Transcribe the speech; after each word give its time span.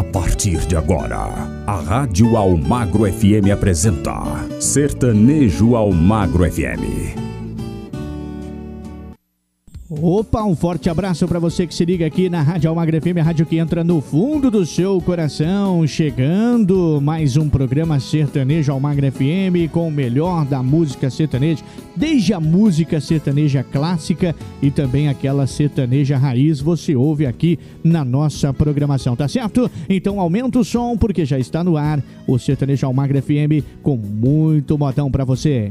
A 0.00 0.02
partir 0.02 0.60
de 0.66 0.76
agora, 0.76 1.28
a 1.66 1.80
Rádio 1.82 2.34
Almagro 2.34 3.06
FM 3.06 3.52
apresenta 3.52 4.46
Sertanejo 4.58 5.76
Almagro 5.76 6.46
FM. 6.46 7.29
Opa, 10.02 10.42
um 10.44 10.56
forte 10.56 10.88
abraço 10.88 11.28
para 11.28 11.38
você 11.38 11.66
que 11.66 11.74
se 11.74 11.84
liga 11.84 12.06
aqui 12.06 12.30
na 12.30 12.40
Rádio 12.40 12.70
Almagra 12.70 12.98
FM, 12.98 13.18
a 13.18 13.22
rádio 13.22 13.44
que 13.44 13.58
entra 13.58 13.84
no 13.84 14.00
fundo 14.00 14.50
do 14.50 14.64
seu 14.64 14.98
coração. 15.02 15.86
Chegando 15.86 17.00
mais 17.02 17.36
um 17.36 17.50
programa 17.50 18.00
sertanejo 18.00 18.72
Almagra 18.72 19.12
FM 19.12 19.70
com 19.70 19.88
o 19.88 19.90
melhor 19.90 20.46
da 20.46 20.62
música 20.62 21.10
sertaneja, 21.10 21.62
desde 21.94 22.32
a 22.32 22.40
música 22.40 22.98
sertaneja 22.98 23.62
clássica 23.62 24.34
e 24.62 24.70
também 24.70 25.08
aquela 25.08 25.46
sertaneja 25.46 26.16
raiz, 26.16 26.60
você 26.60 26.96
ouve 26.96 27.26
aqui 27.26 27.58
na 27.84 28.02
nossa 28.02 28.54
programação, 28.54 29.14
tá 29.14 29.28
certo? 29.28 29.70
Então 29.86 30.18
aumenta 30.18 30.60
o 30.60 30.64
som 30.64 30.96
porque 30.96 31.26
já 31.26 31.38
está 31.38 31.62
no 31.62 31.76
ar 31.76 32.02
o 32.26 32.38
sertanejo 32.38 32.86
Almagra 32.86 33.20
FM 33.20 33.62
com 33.82 33.98
muito 33.98 34.78
botão 34.78 35.10
para 35.10 35.26
você. 35.26 35.70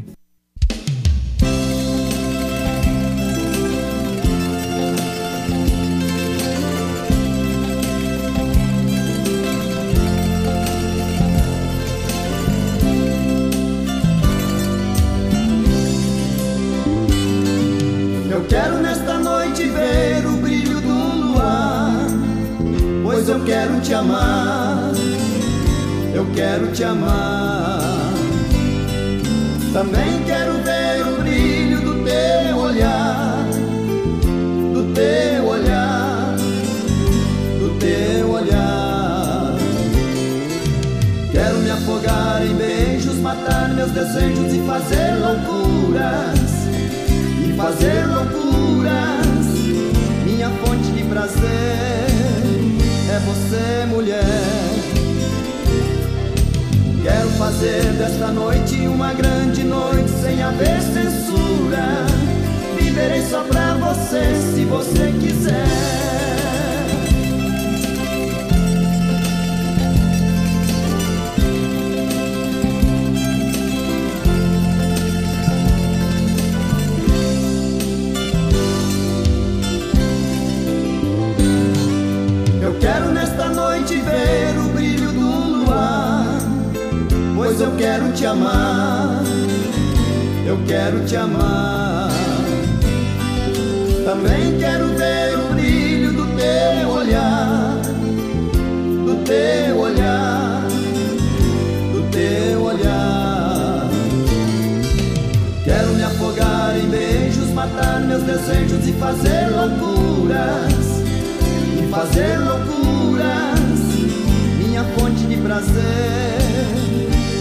Prazer 115.60 116.40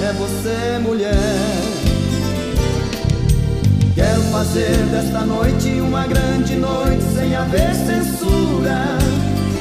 é 0.03 0.13
você, 0.15 0.79
mulher. 0.79 1.15
Quero 3.95 4.23
fazer 4.23 4.77
desta 4.91 5.21
noite 5.21 5.81
uma 5.81 6.07
grande 6.07 6.57
noite 6.57 7.03
sem 7.15 7.35
haver 7.37 7.75
censura. 7.75 8.99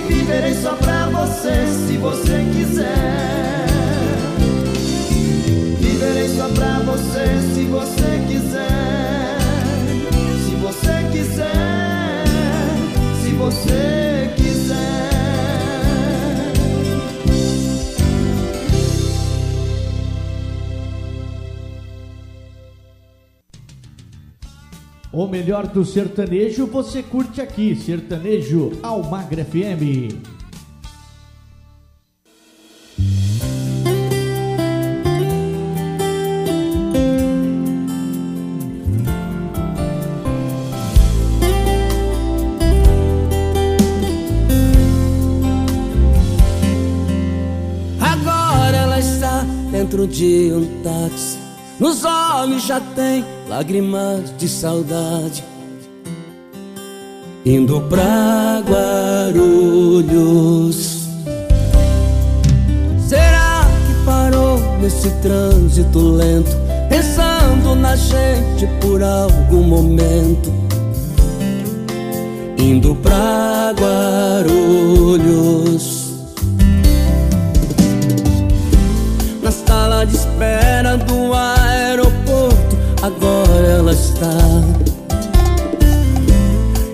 Viverei 0.08 0.56
só 0.56 0.74
pra 0.74 1.08
você 1.08 1.68
se 1.88 1.98
você 1.98 2.46
quiser. 2.54 3.68
Viverei 5.80 6.30
só 6.30 6.48
pra 6.50 6.80
você 6.80 7.54
se 7.54 7.64
você 7.66 8.24
quiser. 8.28 9.38
Se 10.46 10.56
você 10.56 11.10
quiser, 11.12 12.24
se 13.22 13.30
você 13.34 14.17
O 25.18 25.26
melhor 25.26 25.66
do 25.66 25.84
sertanejo 25.84 26.68
você 26.68 27.02
curte 27.02 27.42
aqui, 27.42 27.76
Sertanejo 27.76 28.74
Almagra 28.84 29.44
FM. 29.44 30.14
Agora 48.00 48.78
ela 48.78 49.00
está 49.00 49.42
dentro 49.72 50.06
de 50.06 50.52
um 50.54 50.84
táxi. 50.84 51.40
Nos 51.80 52.06
olhos 52.06 52.62
já 52.62 52.80
tem 52.80 53.26
lágrimas 53.48 54.36
de 54.38 54.48
saudade, 54.48 55.44
indo 57.46 57.82
pra 57.82 58.62
Guarulhos. 59.34 60.18
Será 63.08 63.66
que 63.88 63.94
parou 64.06 64.60
nesse 64.82 65.10
trânsito 65.22 66.00
lento, 66.00 66.52
pensando 66.90 67.74
na 67.76 67.96
gente 67.96 68.68
por 68.82 69.02
algum 69.02 69.64
momento? 69.64 70.52
Indo 72.58 72.96
pra 72.96 73.74
Guarulhos. 74.50 75.18
Na 79.42 79.52
sala 79.52 80.06
de 80.06 80.18
espera 80.18 80.98
do 80.98 81.34
aeroporto 81.34 81.57
agora 83.08 83.68
ela 83.68 83.94
está. 83.94 84.38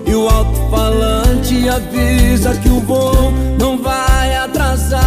E 0.06 0.14
o 0.14 0.28
alto-falante 0.28 1.68
avisa 1.68 2.54
que 2.56 2.68
o 2.68 2.80
voo 2.80 3.32
não 3.58 3.82
vai 3.82 4.36
atrasar. 4.36 5.02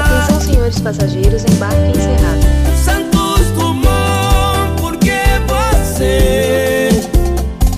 Atenção, 0.00 0.40
senhores 0.40 0.80
passageiros, 0.80 1.44
embarque 1.44 1.90
encerrado. 1.90 2.40
Santos 2.84 3.46
Dumont, 3.54 4.80
por 4.80 4.96
que 4.96 5.20
você 5.46 6.88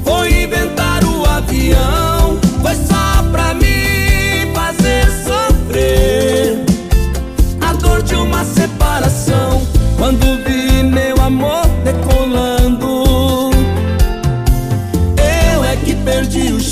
foi 0.04 0.44
inventar 0.44 1.02
o 1.04 1.26
avião? 1.26 2.38
Foi 2.62 2.76
só 2.76 3.22
pra 3.32 3.54
me 3.54 4.52
fazer 4.54 5.10
sofrer 5.26 6.64
a 7.60 7.72
dor 7.72 8.02
de 8.02 8.14
uma 8.14 8.44
separação. 8.44 9.60
Quando 9.98 10.44
vi 10.44 10.67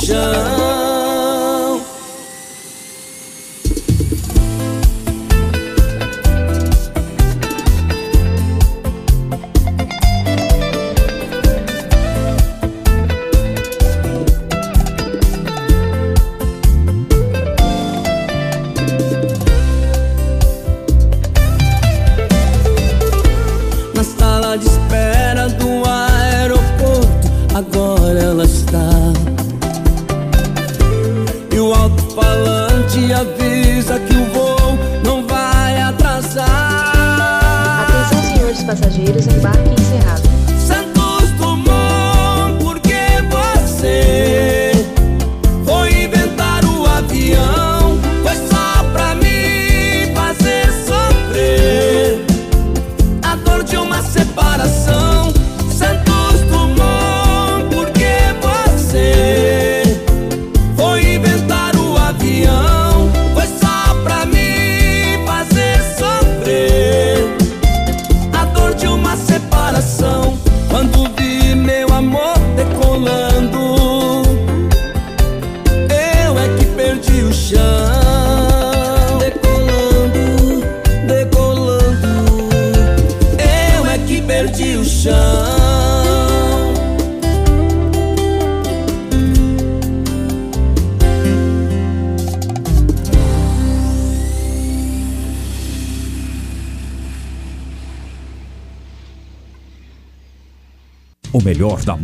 Revolution. 0.08 0.55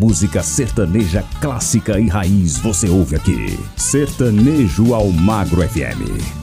Música 0.02 0.43
sertaneja 0.43 1.25
clássica 1.40 2.00
e 2.00 2.08
raiz 2.08 2.58
você 2.58 2.88
ouve 2.88 3.14
aqui. 3.14 3.56
Sertanejo 3.76 4.94
ao 4.94 5.08
Magro 5.12 5.62
FM. 5.62 6.43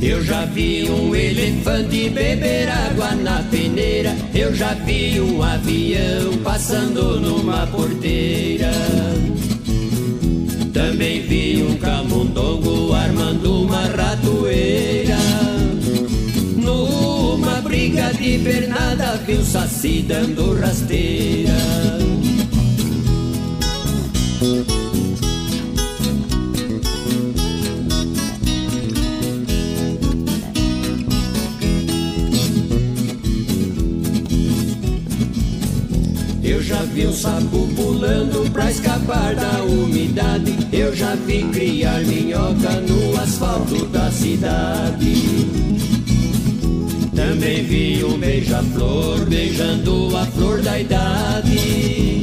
Eu 0.00 0.24
já 0.24 0.46
vi 0.46 0.88
um 0.88 1.14
elefante 1.14 2.08
peneira. 2.08 2.51
Já 4.54 4.74
vi 4.74 5.20
um 5.20 5.42
avião 5.42 6.36
passando 6.44 7.18
numa 7.20 7.66
porteira. 7.66 8.70
Também 10.72 11.22
vi 11.22 11.62
um 11.62 11.76
camundongo 11.76 12.92
armando 12.92 13.62
uma 13.62 13.82
ratoeira. 13.86 15.18
Numa 16.56 17.60
briga 17.62 18.12
de 18.12 18.38
pernada 18.38 19.16
vi 19.26 19.34
o 19.34 19.44
saci 19.44 20.04
dando 20.06 20.58
rasteira. 20.60 22.01
Escapar 38.92 39.34
da 39.34 39.62
umidade. 39.62 40.56
Eu 40.72 40.94
já 40.94 41.14
vi 41.14 41.42
criar 41.44 42.00
minhoca 42.00 42.70
no 42.80 43.20
asfalto 43.20 43.86
da 43.86 44.10
cidade. 44.10 45.14
Também 47.14 47.62
vi 47.64 48.04
um 48.04 48.18
beija-flor 48.18 49.24
beijando 49.26 50.16
a 50.16 50.26
flor 50.26 50.60
da 50.62 50.78
idade. 50.78 52.22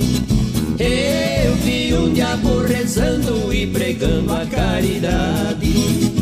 Eu 0.80 1.56
vi 1.56 1.94
um 1.94 2.14
diabo 2.14 2.62
rezando 2.62 3.54
e 3.54 3.68
pregando 3.68 4.34
a 4.34 4.46
caridade. 4.46 6.19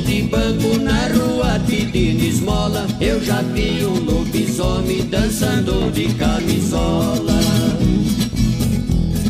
De 0.00 0.22
banco 0.22 0.78
na 0.78 1.08
rua 1.08 1.60
pedindo 1.66 2.24
esmola. 2.24 2.86
Eu 3.00 3.22
já 3.22 3.42
vi 3.42 3.84
um 3.84 4.04
lobisomem 4.04 5.06
dançando 5.06 5.90
de 5.92 6.12
camisola. 6.14 7.40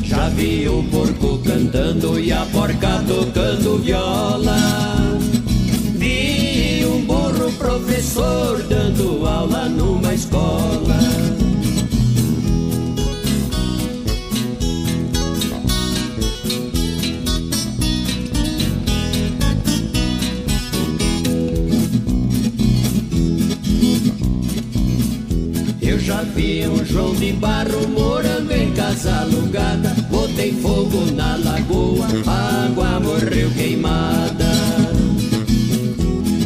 Já 0.03 0.29
vi 0.31 0.69
um 0.69 0.85
porco 0.89 1.39
cantando 1.39 2.19
e 2.19 2.33
a 2.33 2.45
porca 2.47 3.03
tocando 3.07 3.79
viola. 3.79 4.57
Vi 5.97 6.85
um 6.85 7.05
burro 7.05 7.53
professor 7.53 8.63
dando 8.69 9.27
aula 9.27 9.69
numa 9.69 10.15
escola. 10.15 11.40
Vi 26.41 26.67
um 26.67 26.83
João 26.83 27.15
de 27.15 27.35
Barro 27.35 27.87
morando 27.87 28.51
em 28.51 28.73
casa 28.73 29.15
alugada. 29.15 29.91
Botei 30.11 30.53
fogo 30.53 31.05
na 31.15 31.37
lagoa, 31.37 32.07
a 32.27 32.65
água 32.65 32.99
morreu 32.99 33.51
queimada. 33.51 34.51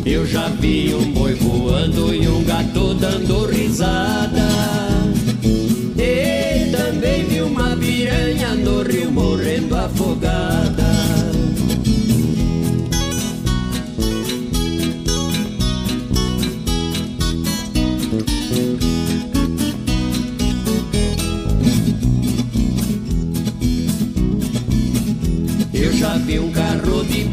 Eu 0.04 0.26
já 0.26 0.48
vi 0.48 0.92
um 0.92 1.12
boi 1.12 1.34
voando 1.34 2.12
e 2.12 2.26
um 2.26 2.42
gato 2.42 2.94
dando 2.94 3.46
risada. 3.46 4.48
E 5.96 6.72
também 6.72 7.26
vi 7.26 7.40
uma 7.42 7.76
piranha 7.76 8.52
no 8.54 8.82
rio 8.82 9.12
morrendo 9.12 9.76
afogada. 9.76 10.63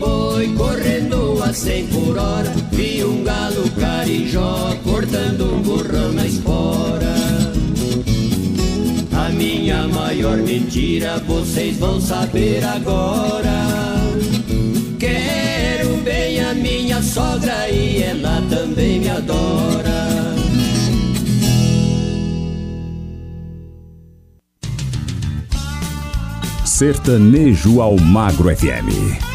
Boi 0.01 0.53
correndo 0.55 1.41
a 1.43 1.53
100 1.53 1.87
por 1.87 2.17
hora. 2.17 2.51
Vi 2.71 3.03
um 3.03 3.23
galo 3.23 3.69
carijó 3.79 4.75
cortando 4.83 5.53
um 5.53 5.61
burrão 5.61 6.11
na 6.11 6.25
espora. 6.25 7.13
A 9.13 9.29
minha 9.29 9.87
maior 9.87 10.37
mentira 10.37 11.19
vocês 11.19 11.77
vão 11.77 12.01
saber 12.01 12.63
agora. 12.65 13.67
Quero 14.99 15.97
bem 15.97 16.41
a 16.41 16.53
minha 16.55 17.01
sogra 17.01 17.69
e 17.69 18.01
ela 18.01 18.41
também 18.49 18.99
me 18.99 19.09
adora. 19.09 20.01
Sertanejo 26.65 27.79
ao 27.79 27.95
Magro 27.97 28.49
FM. 28.55 29.30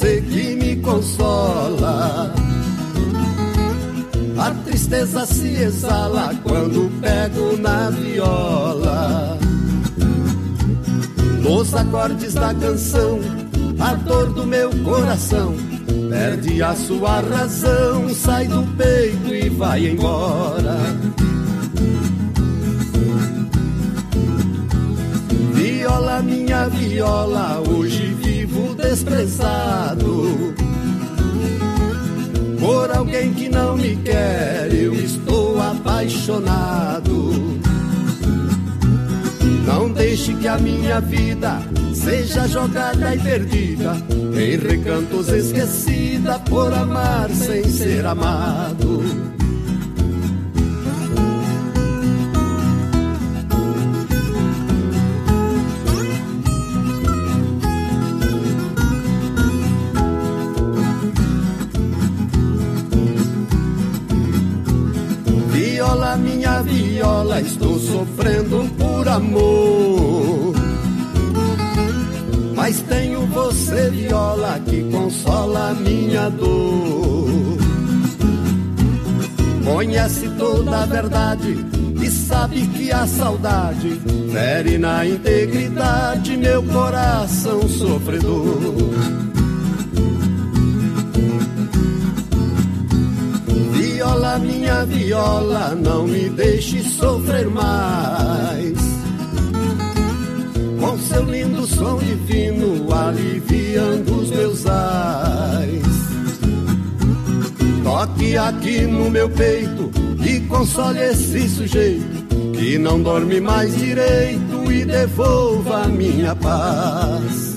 Você 0.00 0.22
que 0.22 0.56
me 0.56 0.76
consola. 0.76 2.32
A 4.38 4.50
tristeza 4.64 5.26
se 5.26 5.48
exala 5.48 6.34
quando 6.42 6.90
pego 7.02 7.58
na 7.58 7.90
viola. 7.90 9.38
Nos 11.42 11.74
acordes 11.74 12.32
da 12.32 12.54
canção, 12.54 13.20
a 13.78 13.94
dor 13.94 14.32
do 14.32 14.46
meu 14.46 14.70
coração 14.82 15.54
perde 16.08 16.62
a 16.62 16.74
sua 16.74 17.20
razão, 17.20 18.08
sai 18.14 18.48
do 18.48 18.62
peito 18.78 19.34
e 19.34 19.50
vai 19.50 19.86
embora. 19.86 20.78
Viola, 25.52 26.22
minha 26.22 26.68
viola, 26.68 27.62
hoje 27.68 28.14
desprezado. 28.74 30.54
Por 32.58 32.90
alguém 32.90 33.32
que 33.32 33.48
não 33.48 33.76
me 33.76 33.96
quer, 33.96 34.72
eu 34.72 34.94
estou 34.94 35.60
apaixonado. 35.60 37.32
Não 39.66 39.90
deixe 39.90 40.34
que 40.34 40.48
a 40.48 40.58
minha 40.58 41.00
vida 41.00 41.60
seja 41.94 42.46
jogada 42.48 43.14
e 43.14 43.18
perdida 43.18 43.96
em 44.34 44.56
recantos 44.56 45.28
esquecida 45.28 46.38
por 46.40 46.72
amar 46.72 47.30
sem 47.30 47.64
ser 47.64 48.04
amado. 48.04 49.39
Estou 67.40 67.78
sofrendo 67.78 68.68
por 68.78 69.08
amor. 69.08 70.54
Mas 72.54 72.80
tenho 72.82 73.26
você, 73.26 73.90
viola, 73.90 74.60
que 74.60 74.82
consola 74.90 75.74
minha 75.74 76.28
dor. 76.28 77.30
Conhece 79.64 80.28
toda 80.38 80.82
a 80.82 80.86
verdade 80.86 81.64
e 82.02 82.10
sabe 82.10 82.66
que 82.68 82.92
a 82.92 83.06
saudade 83.06 84.00
fere 84.32 84.78
na 84.78 85.06
integridade 85.06 86.36
meu 86.36 86.62
coração 86.64 87.66
sofredor. 87.68 89.29
Minha 94.38 94.84
viola, 94.84 95.74
não 95.74 96.06
me 96.06 96.28
deixe 96.30 96.82
sofrer 96.82 97.48
mais. 97.48 98.78
Com 100.80 100.98
seu 100.98 101.24
lindo 101.24 101.66
som 101.66 101.98
divino, 101.98 102.92
aliviando 102.92 104.20
os 104.20 104.30
meus 104.30 104.66
ais. 104.66 105.82
Toque 107.82 108.36
aqui 108.36 108.82
no 108.82 109.10
meu 109.10 109.28
peito 109.28 109.90
e 110.24 110.40
console 110.40 111.00
esse 111.00 111.48
sujeito 111.48 112.20
que 112.56 112.78
não 112.78 113.02
dorme 113.02 113.40
mais 113.40 113.76
direito 113.76 114.70
e 114.70 114.84
devolva 114.84 115.84
a 115.84 115.88
minha 115.88 116.36
paz. 116.36 117.49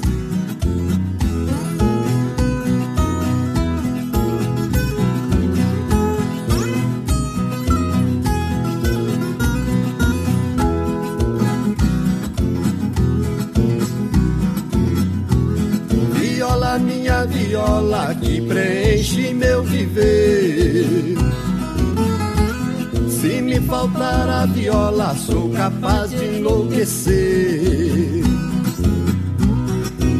Sou 25.16 25.50
capaz 25.50 26.12
de 26.12 26.38
enlouquecer. 26.38 28.24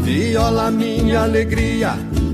Viola, 0.04 0.72
minha 0.72 1.22
alegria, 1.24 1.94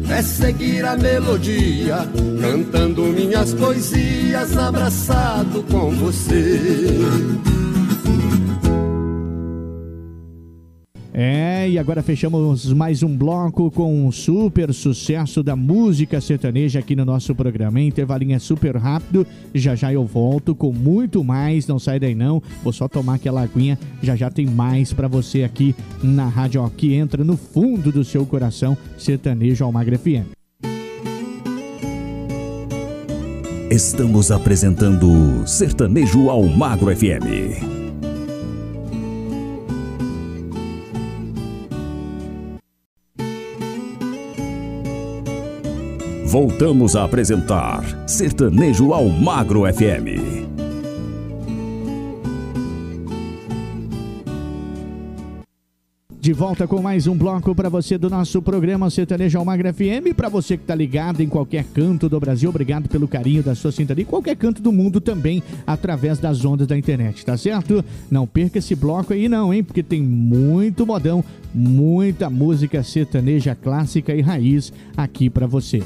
é 0.10 0.22
seguir 0.22 0.86
a 0.86 0.96
melodia, 0.96 2.08
cantando 2.42 3.04
minhas 3.04 3.54
poesias, 3.54 4.58
abraçado 4.58 5.64
com 5.64 5.92
você. 5.92 6.60
É, 11.22 11.70
e 11.70 11.78
agora 11.78 12.02
fechamos 12.02 12.72
mais 12.72 13.04
um 13.04 13.14
bloco 13.14 13.70
com 13.72 14.08
um 14.08 14.10
super 14.10 14.74
sucesso 14.74 15.44
da 15.44 15.54
música 15.54 16.22
sertaneja 16.22 16.80
aqui 16.80 16.96
no 16.96 17.04
nosso 17.04 17.36
programa. 17.36 17.82
Intervalinho 17.82 18.38
é 18.38 18.40
super 18.40 18.78
rápido, 18.78 19.28
já 19.54 19.76
já 19.76 19.92
eu 19.92 20.06
volto 20.06 20.56
com 20.56 20.72
muito 20.72 21.22
mais, 21.22 21.68
não 21.68 21.78
sai 21.78 22.00
daí 22.00 22.16
não. 22.16 22.42
Vou 22.64 22.72
só 22.72 22.88
tomar 22.88 23.16
aquela 23.16 23.42
aguinha, 23.42 23.78
já 24.02 24.16
já 24.16 24.32
tem 24.32 24.46
mais 24.46 24.94
pra 24.94 25.10
você 25.10 25.44
aqui 25.44 25.76
na 26.02 26.30
rádio 26.30 26.62
ó, 26.62 26.70
que 26.70 26.94
entra 26.94 27.22
no 27.22 27.36
fundo 27.36 27.92
do 27.92 28.06
seu 28.06 28.26
coração, 28.26 28.78
sertanejo 28.98 29.66
Almagra 29.66 30.00
FM. 30.00 30.32
Estamos 33.70 34.32
apresentando 34.32 35.46
Sertanejo 35.46 36.30
ao 36.30 36.44
Magro 36.44 36.96
FM. 36.96 37.79
Voltamos 46.30 46.96
a 46.96 47.06
apresentar 47.06 47.84
Sertanejo 48.08 48.94
ao 48.94 49.10
Magro 49.10 49.62
FM. 49.62 50.46
De 56.22 56.32
volta 56.32 56.68
com 56.68 56.84
mais 56.84 57.08
um 57.08 57.18
bloco 57.18 57.56
para 57.56 57.68
você 57.68 57.98
do 57.98 58.12
nosso 58.12 58.44
programa 58.44 58.92
Sertanejo 58.92 59.40
Almagra 59.40 59.74
FM. 59.74 60.14
Para 60.16 60.30
você 60.30 60.56
que 60.56 60.62
está 60.62 60.76
ligado 60.76 61.22
em 61.22 61.28
qualquer 61.28 61.64
canto 61.74 62.08
do 62.08 62.20
Brasil, 62.20 62.52
obrigado 62.52 62.88
pelo 62.88 63.08
carinho 63.08 63.42
da 63.42 63.56
sua 63.56 63.72
sintonia. 63.72 64.06
Qualquer 64.06 64.36
canto 64.36 64.62
do 64.62 64.72
mundo 64.72 65.02
também, 65.02 65.42
através 65.66 66.20
das 66.20 66.46
ondas 66.46 66.68
da 66.68 66.78
internet, 66.78 67.26
tá 67.26 67.36
certo? 67.38 67.84
Não 68.12 68.28
perca 68.28 68.60
esse 68.60 68.76
bloco 68.76 69.14
aí 69.14 69.28
não, 69.28 69.52
hein? 69.52 69.64
Porque 69.64 69.82
tem 69.82 70.04
muito 70.04 70.86
modão, 70.86 71.26
muita 71.52 72.30
música 72.30 72.84
sertaneja 72.84 73.56
clássica 73.56 74.14
e 74.14 74.22
raiz 74.22 74.72
aqui 74.96 75.28
para 75.28 75.48
você. 75.48 75.82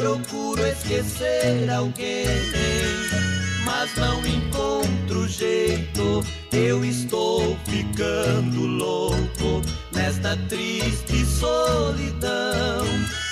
Procuro 0.00 0.66
esquecer 0.66 1.70
alguém, 1.70 2.24
mas 3.66 3.94
não 3.96 4.24
encontro 4.24 5.28
jeito. 5.28 6.24
Eu 6.50 6.82
estou 6.82 7.54
ficando 7.66 8.66
louco 8.66 9.60
nesta 9.92 10.38
triste 10.48 11.22
solidão. 11.26 12.86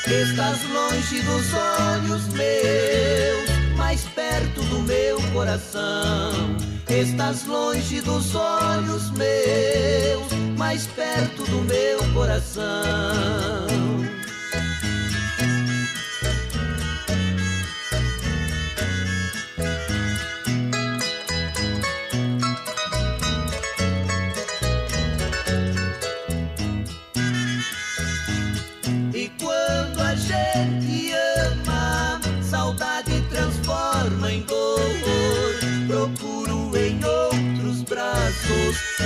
Estás 0.07 0.59
longe 0.71 1.23
dos 1.23 1.55
olhos 1.55 2.29
meus, 2.35 3.77
mais 3.79 4.03
perto 4.03 4.61
do 4.65 4.83
meu 4.83 5.23
coração. 5.33 6.55
Estás 6.87 7.47
longe 7.47 8.03
dos 8.03 8.35
olhos 8.35 9.11
meus, 9.13 10.59
mais 10.59 10.87
perto 10.87 11.45
do 11.45 11.63
meu 11.63 11.99
coração. 12.13 13.88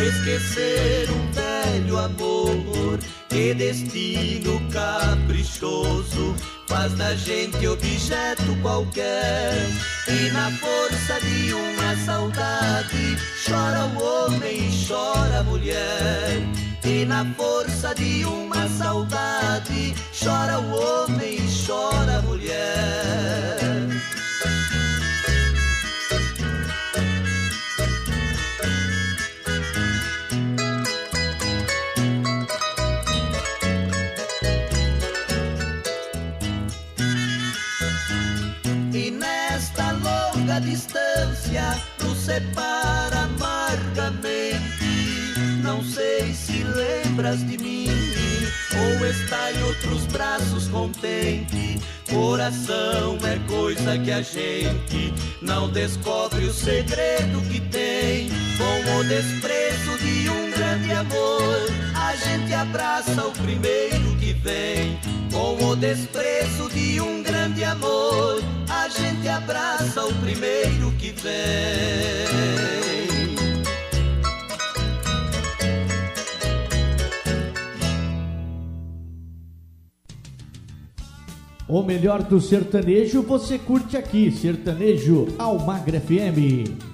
Esquecer 0.01 1.09
um 1.11 1.33
velho 1.33 1.99
amor. 1.99 2.99
Que 3.29 3.55
destino 3.55 4.61
caprichoso 4.71 6.35
faz 6.67 6.93
da 6.95 7.15
gente 7.15 7.67
objeto 7.67 8.57
qualquer. 8.61 9.55
E 10.09 10.31
na 10.33 10.51
força 10.51 11.21
de 11.21 11.55
uma 11.55 11.97
saudade, 12.05 13.17
chora 13.47 13.87
o 13.87 14.03
homem 14.03 14.69
e 14.69 14.87
chora 14.87 15.41
a 15.41 15.45
mulher. 15.45 16.43
E 16.85 17.05
na 17.05 17.25
força 17.35 17.95
de 17.95 18.25
uma 18.25 18.69
saudade, 18.69 19.95
chora 20.13 20.59
o 20.59 20.71
homem 20.73 21.37
e 21.37 21.67
chora 21.67 22.19
a 22.19 22.23
mulher. 22.23 23.62
Separa 42.25 43.23
amargamente. 43.23 44.61
Não 45.63 45.83
sei 45.83 46.33
se 46.33 46.63
lembras 46.63 47.45
de 47.45 47.59
mim 47.59 47.89
ou 48.79 49.07
está 49.07 49.53
em 49.53 49.63
outros 49.65 50.07
braços 50.07 50.69
contente. 50.69 51.81
Coração 52.09 53.19
é 53.25 53.39
coisa 53.51 53.99
que 53.99 54.13
a 54.13 54.23
gente 54.23 55.13
não 55.41 55.69
descobre 55.69 56.45
o 56.45 56.53
segredo 56.53 57.41
que 57.51 57.61
tem. 57.61 58.31
Com 58.57 58.99
o 58.99 59.05
desprezo 59.05 59.99
de 59.99 60.29
um 60.29 60.51
grande 60.51 60.93
amor, 60.93 61.67
a 62.13 62.17
gente 62.17 62.53
abraça 62.53 63.27
o 63.27 63.33
primeiro 63.33 64.15
que 64.21 64.35
vem. 64.35 64.99
Com 65.33 65.65
o 65.65 65.75
desprezo 65.75 66.69
de 66.69 67.01
um 67.01 67.23
grande 67.23 67.65
amor, 67.65 68.43
a 68.69 68.87
gente 68.91 69.27
abraça 69.27 70.05
o 70.05 70.15
primeiro 70.17 70.93
que 70.99 71.11
vem. 71.13 71.33
O 81.67 81.83
melhor 81.83 82.23
do 82.23 82.39
sertanejo 82.43 83.23
você 83.23 83.59
curte 83.59 83.97
aqui, 83.97 84.31
Sertanejo 84.31 85.29
Almagra 85.39 85.99
FM. 85.99 86.92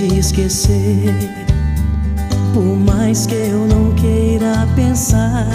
Tente 0.00 0.18
esquecer, 0.18 1.14
por 2.54 2.76
mais 2.76 3.26
que 3.26 3.34
eu 3.34 3.66
não 3.66 3.92
queira 3.94 4.66
pensar, 4.74 5.46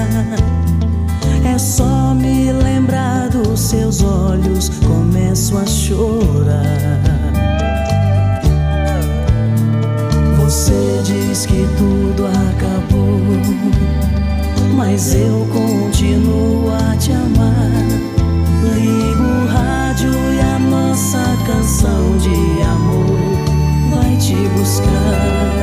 é 1.43 1.57
só 1.57 2.13
me 2.13 2.51
lembrar 2.51 3.29
dos 3.29 3.59
seus 3.59 4.03
olhos, 4.03 4.70
começo 4.85 5.57
a 5.57 5.65
chorar. 5.65 7.01
Você 10.37 11.01
diz 11.03 11.46
que 11.48 11.65
tudo 11.77 12.27
acabou, 12.27 13.20
mas 14.75 15.15
eu 15.15 15.48
continuo 15.51 16.72
a 16.72 16.96
te 16.98 17.11
amar. 17.11 17.72
Ligo 18.75 19.24
o 19.24 19.48
rádio 19.48 20.11
e 20.11 20.39
a 20.39 20.59
nossa 20.59 21.24
canção 21.48 22.17
de 22.17 22.61
amor 22.61 23.25
te 24.27 24.33
buscar. 24.50 25.54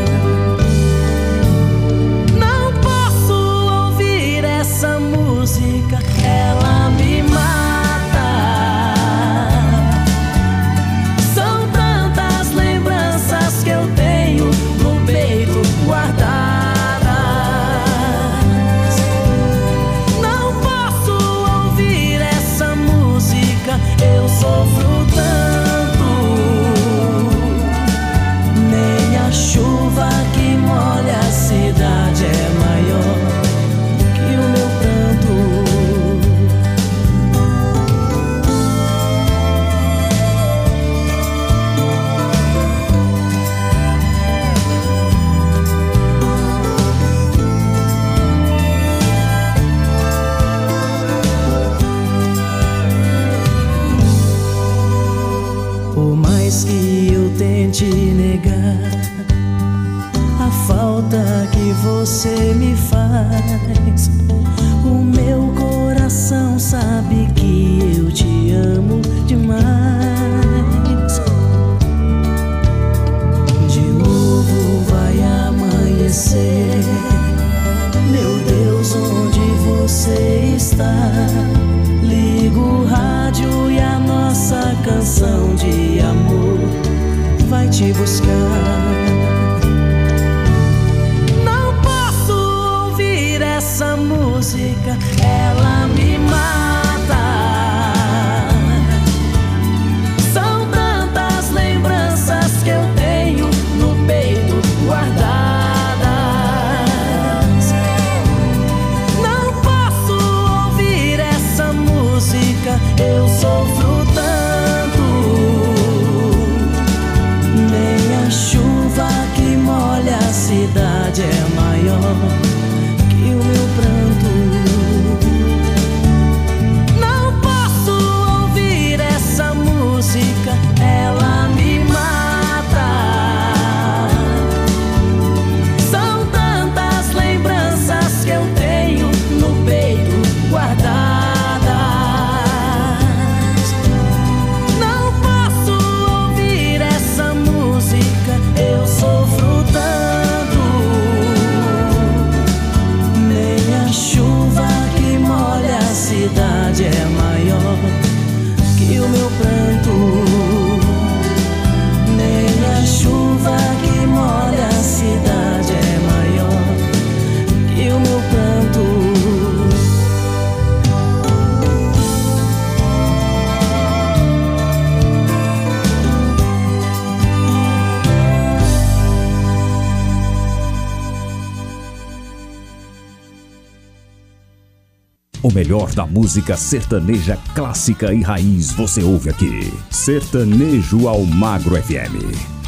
O 185.43 185.53
melhor 185.53 185.93
da 185.93 186.07
música 186.07 186.57
sertaneja 186.57 187.37
clássica 187.53 188.15
e 188.15 188.23
raiz 188.23 188.71
você 188.71 189.03
ouve 189.03 189.29
aqui. 189.29 189.75
Sertanejo 189.91 191.09
ao 191.09 191.25
Magro 191.25 191.75
FM. 191.83 192.63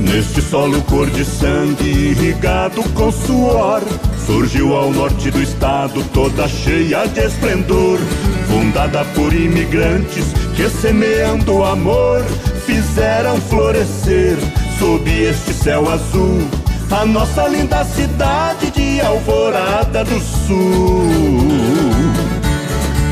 Neste 0.00 0.40
solo 0.40 0.80
cor 0.84 1.10
de 1.10 1.22
sangue 1.22 1.84
irrigado 1.84 2.82
com 2.94 3.12
suor 3.12 3.82
Surgiu 4.26 4.76
ao 4.76 4.90
norte 4.90 5.30
do 5.30 5.40
estado 5.40 6.02
toda 6.12 6.48
cheia 6.48 7.06
de 7.06 7.20
esplendor 7.20 7.98
Fundada 8.48 9.04
por 9.14 9.32
imigrantes 9.32 10.24
que 10.56 10.68
semeando 10.68 11.64
amor 11.64 12.24
Fizeram 12.66 13.40
florescer 13.40 14.36
sob 14.78 15.08
este 15.10 15.54
céu 15.54 15.88
azul 15.88 16.40
A 16.90 17.06
nossa 17.06 17.46
linda 17.46 17.84
cidade 17.84 18.70
de 18.72 19.00
Alvorada 19.00 20.04
do 20.04 20.18
Sul 20.18 21.06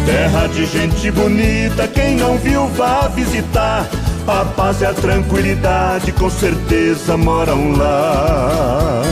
Terra 0.05 0.48
de 0.48 0.66
gente 0.66 1.11
bonita, 1.12 1.88
quem 1.88 2.16
não 2.16 2.37
viu 2.38 2.66
vá 2.68 3.09
visitar 3.09 3.88
a 4.27 4.44
paz 4.44 4.81
e 4.81 4.87
a 4.87 4.94
tranquilidade 4.94 6.11
com 6.12 6.31
certeza 6.31 7.14
moram 7.14 7.72
lá. 7.72 9.03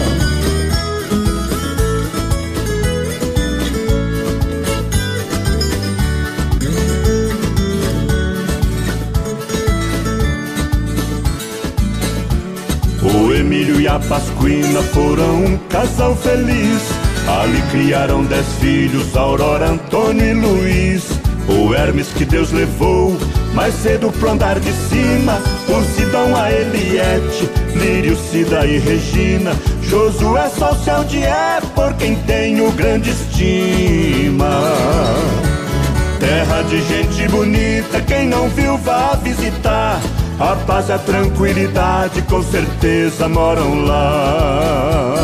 A 13.92 13.98
Pasquina 13.98 14.80
foram 14.94 15.44
um 15.44 15.58
casal 15.68 16.16
feliz. 16.16 16.82
Ali 17.28 17.60
criaram 17.70 18.24
dez 18.24 18.46
filhos, 18.58 19.14
Aurora, 19.14 19.68
Antônio 19.68 20.24
e 20.24 20.32
Luiz. 20.32 21.04
O 21.46 21.74
Hermes 21.74 22.08
que 22.08 22.24
Deus 22.24 22.52
levou 22.52 23.18
mais 23.52 23.74
cedo 23.74 24.10
pro 24.12 24.30
andar 24.30 24.58
de 24.60 24.72
cima, 24.72 25.38
por 25.66 25.84
Sidão 25.84 26.34
a 26.34 26.50
Eliette, 26.50 27.50
Lírio, 27.74 28.16
Cida 28.16 28.64
e 28.64 28.78
Regina. 28.78 29.52
Josué 29.82 30.48
só 30.48 30.72
o 30.72 30.84
céu 30.84 31.04
de 31.04 31.22
é 31.22 31.60
por 31.74 31.92
quem 31.94 32.14
tenho 32.16 32.72
grande 32.72 33.10
estima. 33.10 34.48
Terra 36.18 36.62
de 36.62 36.80
gente 36.82 37.28
bonita, 37.28 38.00
quem 38.00 38.26
não 38.26 38.48
viu 38.48 38.78
vá 38.78 39.18
visitar. 39.22 40.00
A 40.42 40.56
paz 40.56 40.88
e 40.88 40.92
a 40.92 40.98
tranquilidade 40.98 42.20
com 42.22 42.42
certeza 42.42 43.28
moram 43.28 43.84
lá. 43.84 45.14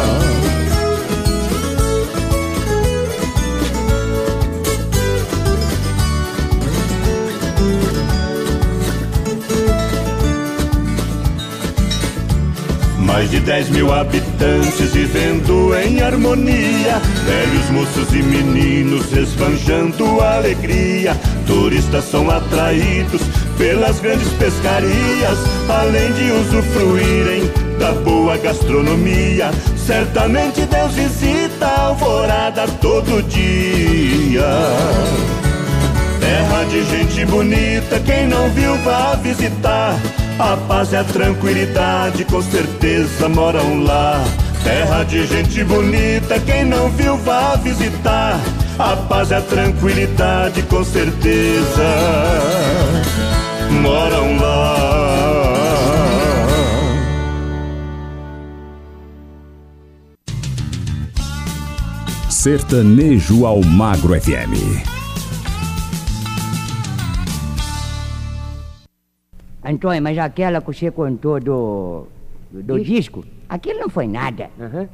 Mais 13.01 13.29
de 13.29 13.41
10 13.41 13.71
mil 13.71 13.93
habitantes 13.93 14.93
vivendo 14.93 15.75
em 15.75 16.01
harmonia. 16.01 17.03
Velhos, 17.27 17.71
moços 17.71 18.15
e 18.15 18.23
meninos 18.23 19.13
esbanjando 19.13 20.21
alegria. 20.21 21.17
Turistas 21.45 22.05
são 22.05 22.31
atraídos 22.31 23.23
pelas 23.59 23.99
grandes 23.99 24.29
pescarias, 24.35 25.39
além 25.69 26.13
de 26.13 26.31
usufruírem 26.31 27.51
da 27.79 27.93
boa 27.93 28.39
gastronomia. 28.39 29.51
Certamente 29.77 30.63
Deus 30.63 30.95
visita 30.95 31.67
a 31.67 31.81
alvorada 31.87 32.67
todo 32.81 33.23
dia. 33.25 34.47
Terra 36.21 36.65
de 36.65 36.85
gente 36.85 37.27
bonita, 37.27 38.01
quem 38.01 38.29
não 38.29 38.49
viu 38.51 38.77
vá 38.79 39.15
visitar. 39.17 39.99
A 40.39 40.57
paz 40.57 40.93
e 40.93 40.97
a 40.97 41.03
tranquilidade 41.03 42.25
com 42.25 42.41
certeza 42.41 43.29
moram 43.29 43.83
lá. 43.83 44.23
Terra 44.63 45.05
de 45.05 45.27
gente 45.27 45.65
bonita, 45.65 46.39
quem 46.41 46.65
não 46.65 46.89
viu 46.91 47.17
vá 47.17 47.57
visitar. 47.57 48.39
A 48.79 48.97
paz 48.97 49.31
e 49.31 49.35
a 49.35 49.41
tranquilidade 49.41 50.63
com 50.63 50.85
certeza 50.85 52.88
moram 53.79 54.37
lá. 54.41 54.79
Sertanejo 62.31 63.45
ao 63.47 63.63
Magro 63.63 64.19
FM. 64.21 64.85
Antônio, 69.65 70.03
mas 70.03 70.17
aquela 70.17 70.61
que 70.61 70.67
você 70.67 70.91
contou 70.91 71.41
do, 71.41 72.07
do, 72.51 72.63
do 72.63 72.81
disco, 72.83 73.25
aquilo 73.49 73.81
não 73.81 73.91
foi 73.91 74.07
nada. 74.07 74.51
Aham. 74.59 74.89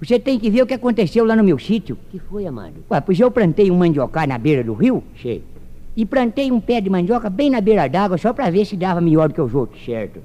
Você 0.00 0.18
tem 0.18 0.38
que 0.38 0.50
ver 0.50 0.62
o 0.62 0.66
que 0.66 0.74
aconteceu 0.74 1.24
lá 1.24 1.36
no 1.36 1.44
meu 1.44 1.58
sítio. 1.58 1.96
que 2.10 2.18
foi, 2.18 2.46
amado? 2.46 2.74
Ué, 2.90 3.00
pois 3.00 3.18
eu 3.18 3.30
plantei 3.30 3.70
um 3.70 3.76
mandiocar 3.76 4.26
na 4.28 4.36
beira 4.36 4.62
do 4.62 4.74
rio 4.74 5.02
Sei, 5.20 5.42
e 5.96 6.04
plantei 6.04 6.50
um 6.50 6.60
pé 6.60 6.80
de 6.80 6.90
mandioca 6.90 7.30
bem 7.30 7.50
na 7.50 7.60
beira 7.60 7.88
d'água 7.88 8.18
só 8.18 8.32
pra 8.32 8.50
ver 8.50 8.64
se 8.64 8.76
dava 8.76 9.00
melhor 9.00 9.28
do 9.28 9.34
que 9.34 9.40
os 9.40 9.54
outros. 9.54 9.84
certo. 9.84 10.20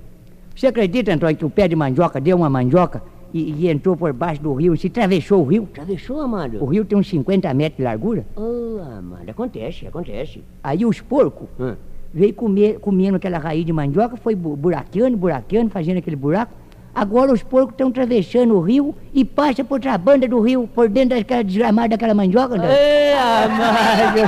Você 0.56 0.68
acredita, 0.68 1.14
Antônio, 1.14 1.38
que 1.38 1.46
o 1.46 1.50
pé 1.50 1.68
de 1.68 1.76
mandioca 1.76 2.20
deu 2.20 2.36
uma 2.36 2.50
mandioca 2.50 3.02
e, 3.34 3.52
e 3.54 3.70
entrou 3.70 3.96
por 3.96 4.12
baixo 4.12 4.42
do 4.42 4.54
rio 4.54 4.74
e 4.74 4.78
se 4.78 4.88
atravessou 4.88 5.42
o 5.42 5.46
rio? 5.46 5.70
Atravessou, 5.72 6.18
O 6.18 6.22
amado? 6.22 6.66
rio 6.66 6.84
tem 6.84 6.98
uns 6.98 7.08
50 7.08 7.54
metros 7.54 7.78
de 7.78 7.84
largura. 7.84 8.26
Oh, 8.36 8.80
amado, 8.98 9.30
acontece, 9.30 9.88
acontece. 9.88 10.44
Aí 10.62 10.86
os 10.86 11.00
porcos 11.00 11.48
Hã? 11.60 11.78
veio 12.14 12.34
comer, 12.34 12.80
comendo 12.80 13.16
aquela 13.16 13.38
raiz 13.38 13.64
de 13.64 13.72
mandioca, 13.72 14.18
foi 14.18 14.36
bu- 14.36 14.56
buraqueando, 14.58 15.16
buraqueando, 15.16 15.70
fazendo 15.70 15.98
aquele 16.00 16.16
buraco. 16.18 16.52
Agora 16.94 17.32
os 17.32 17.44
porcos 17.44 17.74
estão 17.74 17.90
atravessando 17.90 18.56
o 18.56 18.62
rio 18.62 18.96
e 19.14 19.24
passa 19.24 19.64
por 19.64 19.76
outra 19.76 19.98
banda 19.98 20.28
do 20.28 20.40
rio, 20.42 20.68
por 20.74 20.90
dentro 20.90 21.18
daquela 21.18 21.44
desgramada 21.44 21.90
daquela 21.90 22.14
mandioca. 22.14 22.56
Ei, 22.56 23.14
amado! 23.14 24.20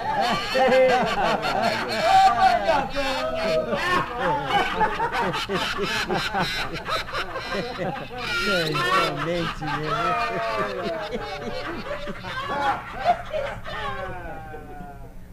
Ei, 9.26 9.44
demais, 9.58 10.00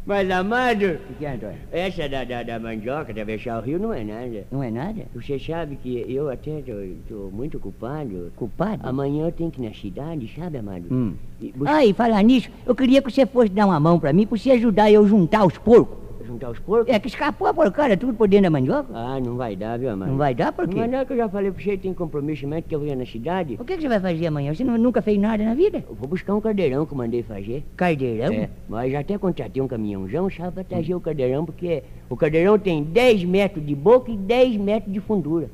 Mas, 0.07 0.31
amado, 0.31 0.99
O 1.11 1.13
que 1.15 1.25
é, 1.25 1.33
Antônio? 1.33 1.57
essa 1.69 2.07
da, 2.07 2.23
da, 2.23 2.41
da 2.41 2.57
mandioca, 2.57 3.11
atravessar 3.11 3.59
o 3.59 3.61
rio, 3.61 3.77
não 3.77 3.93
é 3.93 4.05
nada. 4.05 4.47
Não 4.49 4.63
é 4.63 4.71
nada? 4.71 5.01
Você 5.13 5.37
sabe 5.37 5.75
que 5.75 6.05
eu 6.07 6.29
até 6.29 6.61
tô, 6.61 6.71
tô 7.09 7.29
muito 7.29 7.57
ocupado. 7.57 8.31
Culpado? 8.37 8.87
Amanhã 8.87 9.25
eu 9.25 9.31
tenho 9.33 9.51
que 9.51 9.61
ir 9.61 9.67
na 9.67 9.73
cidade, 9.75 10.31
sabe, 10.33 10.59
amado? 10.59 10.85
Hum. 10.89 11.13
E 11.41 11.51
bus- 11.51 11.67
Ah, 11.67 11.85
e 11.85 11.91
falar 11.93 12.23
nisso, 12.23 12.49
eu 12.65 12.73
queria 12.73 13.01
que 13.01 13.11
você 13.11 13.25
fosse 13.25 13.49
dar 13.49 13.65
uma 13.65 13.81
mão 13.81 13.99
pra 13.99 14.13
mim, 14.13 14.25
pra 14.25 14.37
você 14.37 14.51
ajudar 14.51 14.89
eu 14.89 15.05
juntar 15.05 15.45
os 15.45 15.57
porcos. 15.57 16.06
Juntar 16.27 16.49
os 16.51 16.59
porcos? 16.59 16.93
É 16.93 16.99
que 16.99 17.07
escapou 17.07 17.47
a 17.47 17.53
porcaria 17.53 17.95
tudo 17.97 18.13
por 18.13 18.27
dentro 18.27 18.43
da 18.43 18.49
mandioca. 18.49 18.89
Ah, 18.93 19.19
não 19.19 19.35
vai 19.37 19.55
dar, 19.55 19.79
viu, 19.79 19.89
amado? 19.89 20.09
Não 20.09 20.17
vai 20.17 20.35
dar 20.35 20.51
por 20.51 20.65
Não 20.67 20.73
quê? 20.73 20.79
vai 20.79 20.87
dar 20.89 21.05
que 21.05 21.13
eu 21.13 21.17
já 21.17 21.29
falei 21.29 21.51
pra 21.51 21.63
você, 21.63 21.77
tem 21.77 21.93
comprometimento 21.93 22.67
que 22.67 22.75
eu 22.75 22.85
ia 22.85 22.95
na 22.95 23.05
cidade. 23.05 23.55
O 23.59 23.65
que, 23.65 23.75
que 23.75 23.81
você 23.81 23.87
vai 23.87 23.99
fazer 23.99 24.27
amanhã? 24.27 24.53
Você 24.53 24.63
nu- 24.63 24.77
nunca 24.77 25.01
fez 25.01 25.17
nada 25.19 25.43
na 25.43 25.53
vida? 25.53 25.83
Eu 25.89 25.95
vou 25.95 26.07
buscar 26.07 26.35
um 26.35 26.41
cadeirão 26.41 26.85
que 26.85 26.93
eu 26.93 26.97
mandei 26.97 27.23
fazer. 27.23 27.63
Cardeirão? 27.75 28.33
É, 28.33 28.49
mas 28.67 28.91
já 28.91 28.99
até 28.99 29.17
contratei 29.17 29.61
um 29.61 29.67
caminhãozão, 29.67 30.29
sabe, 30.29 30.51
pra 30.51 30.63
trazer 30.63 30.93
o 30.93 30.99
cadeirão, 30.99 31.45
porque 31.45 31.83
o 32.09 32.15
cadeirão 32.17 32.59
tem 32.59 32.83
10 32.83 33.23
metros 33.23 33.65
de 33.65 33.73
boca 33.75 34.11
e 34.11 34.17
10 34.17 34.57
metros 34.57 34.91
de 34.93 34.99
fundura. 34.99 35.49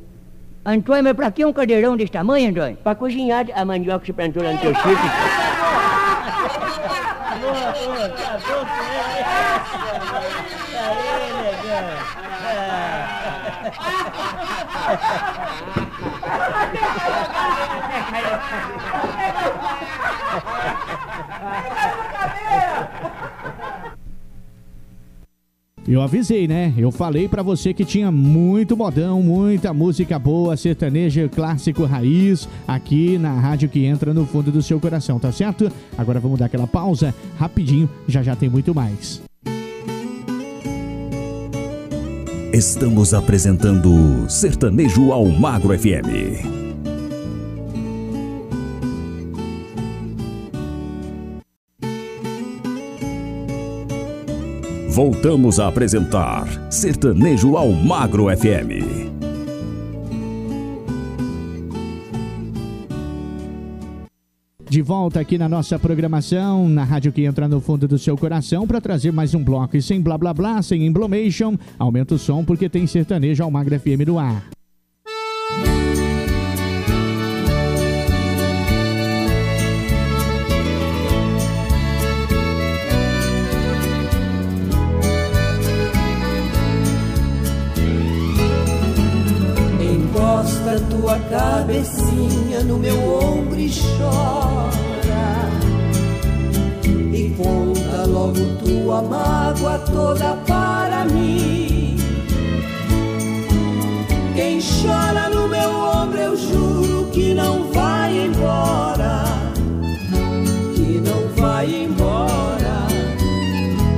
Antônio, 0.65 1.03
mas 1.03 1.13
pra 1.13 1.29
que 1.29 1.43
um 1.43 1.51
cadeirão 1.51 1.97
desse 1.97 2.11
tamanho, 2.13 2.49
Antônio? 2.49 2.77
Pra 2.77 2.95
cozinhar 2.95 3.45
a 3.53 3.65
mandioca 3.65 3.99
que 3.99 4.05
você 4.07 4.13
plantou 4.13 4.41
lá 4.41 4.53
no 4.53 4.59
teu 4.59 4.73
sítio. 4.73 4.93
Eu 25.85 26.01
avisei, 26.01 26.47
né? 26.47 26.73
Eu 26.77 26.91
falei 26.91 27.27
para 27.27 27.43
você 27.43 27.73
que 27.73 27.83
tinha 27.83 28.09
muito 28.09 28.75
modão, 28.77 29.21
muita 29.21 29.73
música 29.73 30.17
boa, 30.17 30.55
sertaneja, 30.55 31.27
clássico, 31.27 31.83
raiz, 31.83 32.47
aqui 32.65 33.17
na 33.17 33.33
rádio 33.33 33.67
que 33.67 33.83
entra 33.83 34.13
no 34.13 34.25
fundo 34.25 34.49
do 34.49 34.61
seu 34.61 34.79
coração, 34.79 35.19
tá 35.19 35.31
certo? 35.31 35.71
Agora 35.97 36.21
vamos 36.21 36.39
dar 36.39 36.45
aquela 36.45 36.67
pausa 36.67 37.13
rapidinho, 37.37 37.89
já 38.07 38.23
já 38.23 38.35
tem 38.35 38.49
muito 38.49 38.73
mais. 38.73 39.21
Estamos 42.53 43.15
apresentando 43.15 44.29
Sertanejo 44.29 45.11
ao 45.11 45.25
Magro 45.25 45.75
FM. 45.75 46.37
Voltamos 54.87 55.59
a 55.59 55.67
apresentar 55.67 56.45
Sertanejo 56.71 57.57
ao 57.57 57.71
Magro 57.71 58.25
FM. 58.29 59.22
De 64.73 64.81
volta 64.81 65.19
aqui 65.19 65.37
na 65.37 65.47
nossa 65.47 65.77
programação, 65.77 66.67
na 66.67 66.83
rádio 66.83 67.11
que 67.11 67.25
entra 67.25 67.47
no 67.47 67.61
fundo 67.61 67.87
do 67.87 67.99
seu 67.99 68.17
coração, 68.17 68.65
para 68.65 68.81
trazer 68.81 69.11
mais 69.11 69.35
um 69.35 69.43
bloco. 69.43 69.77
E 69.77 69.81
sem 69.83 70.01
blá 70.01 70.17
blá 70.17 70.33
blá, 70.33 70.63
sem 70.63 70.87
emblomation, 70.87 71.55
aumenta 71.77 72.15
o 72.15 72.17
som 72.17 72.43
porque 72.43 72.67
tem 72.67 72.87
sertanejo 72.87 73.43
ao 73.43 73.51
Magro 73.51 73.79
FM 73.79 74.01
no 74.07 74.17
ar. 74.17 74.43
Cabecinha 91.73 92.63
no 92.63 92.77
meu 92.77 92.95
ombro 92.95 93.59
e 93.59 93.69
chora. 93.69 95.49
E 97.11 97.29
conta 97.35 98.05
logo 98.05 98.39
tua 98.63 99.01
mágoa 99.01 99.79
toda 99.79 100.35
para 100.45 101.05
mim. 101.05 101.97
Quem 104.35 104.59
chora 104.59 105.29
no 105.29 105.47
meu 105.47 105.71
ombro, 105.71 106.19
eu 106.19 106.37
juro 106.37 107.09
que 107.11 107.33
não 107.33 107.71
vai 107.71 108.25
embora. 108.25 109.23
Que 110.75 111.01
não 111.01 111.27
vai 111.35 111.85
embora, 111.85 112.87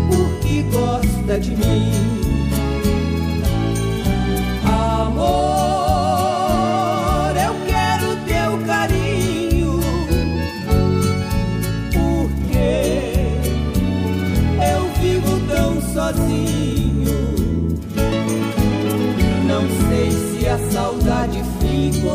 porque 0.09 0.63
gosta 0.71 1.39
de 1.39 1.51
mim. 1.51 2.14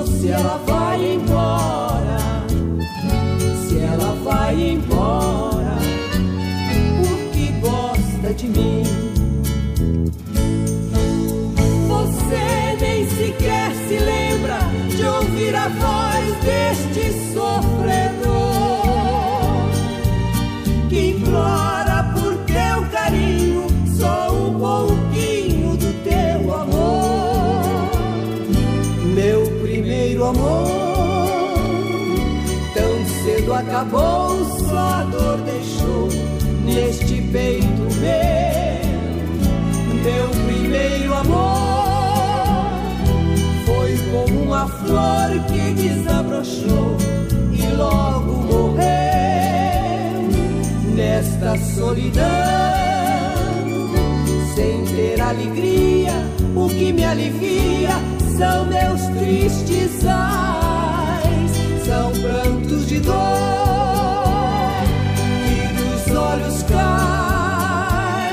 Se 0.06 0.28
ela 0.30 0.60
vai 0.66 1.14
embora. 1.14 2.18
Se 3.68 3.78
ela 3.78 4.14
vai 4.24 4.70
embora, 4.72 5.78
porque 6.98 7.52
gosta 7.60 8.34
de 8.34 8.48
mim. 8.48 8.69
Acabou, 33.52 34.44
só 34.44 34.78
a 34.78 35.04
dor 35.04 35.38
deixou 35.38 36.08
neste 36.64 37.20
peito 37.20 37.82
meu 38.00 38.30
meu 40.02 40.28
primeiro 40.46 41.14
amor 41.14 42.70
foi 43.66 43.98
como 44.10 44.42
uma 44.42 44.66
flor 44.66 45.30
que 45.48 45.74
desabrochou 45.74 46.96
e 47.52 47.66
logo 47.76 48.32
morreu 48.32 49.10
nesta 50.94 51.56
solidão, 51.74 52.24
sem 54.54 54.84
ter 54.84 55.20
alegria. 55.20 56.12
O 56.54 56.68
que 56.68 56.92
me 56.92 57.04
alivia 57.04 57.90
são 58.36 58.66
meus 58.66 59.00
tristes 59.18 60.06
ais, 60.06 60.69
são 61.90 62.12
prantos 62.12 62.86
de 62.86 63.00
dor 63.00 63.14
que 65.42 65.56
dos 65.74 66.16
olhos 66.16 66.62
caem. 66.62 68.30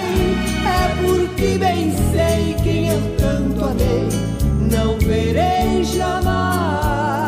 É 0.64 0.94
porque 1.02 1.58
bem 1.58 1.92
sei 2.12 2.56
quem 2.64 2.90
eu 2.90 3.02
tanto 3.18 3.66
amei, 3.66 4.10
não 4.72 5.00
verei 5.00 5.84
jamais. 5.84 7.27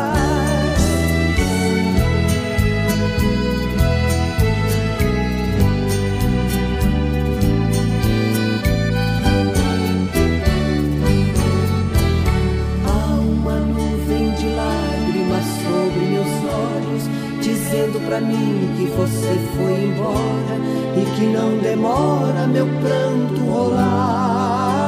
Dizendo 17.70 18.04
pra 18.04 18.20
mim 18.20 18.74
que 18.76 18.86
você 18.86 19.38
foi 19.56 19.84
embora 19.84 20.56
e 20.96 21.04
que 21.16 21.26
não 21.26 21.56
demora 21.58 22.48
meu 22.48 22.66
pranto 22.66 23.40
rolar. 23.48 24.80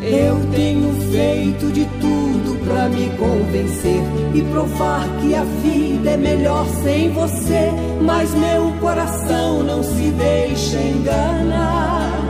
Eu 0.00 0.38
tenho 0.54 0.92
feito 1.10 1.72
de 1.72 1.84
tudo 2.00 2.56
pra 2.64 2.88
me 2.88 3.10
convencer 3.16 4.00
e 4.32 4.42
provar 4.42 5.08
que 5.20 5.34
a 5.34 5.42
vida 5.42 6.10
é 6.10 6.16
melhor 6.16 6.64
sem 6.84 7.10
você, 7.10 7.72
mas 8.00 8.32
meu 8.32 8.72
coração 8.80 9.64
não 9.64 9.82
se 9.82 10.12
deixa 10.12 10.78
enganar. 10.80 12.25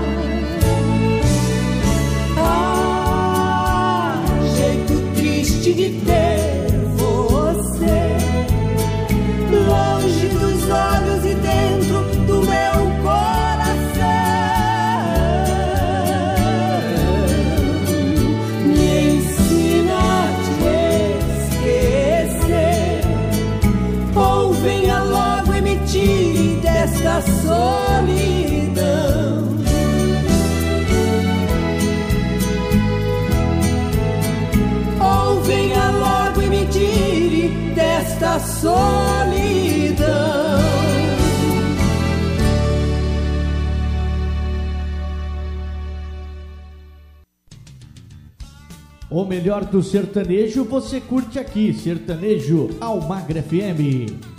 O 49.17 49.25
melhor 49.25 49.65
do 49.65 49.83
sertanejo 49.83 50.65
você 50.65 51.01
curte 51.01 51.39
aqui, 51.39 51.73
Sertanejo 51.73 52.69
Almagra 52.79 53.43
FM. 53.43 54.36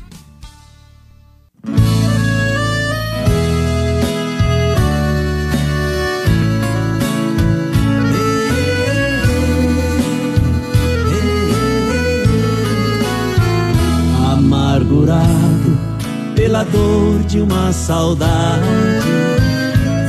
Pela 16.58 16.64
dor 16.64 17.20
de 17.28 17.40
uma 17.40 17.72
saudade. 17.72 18.66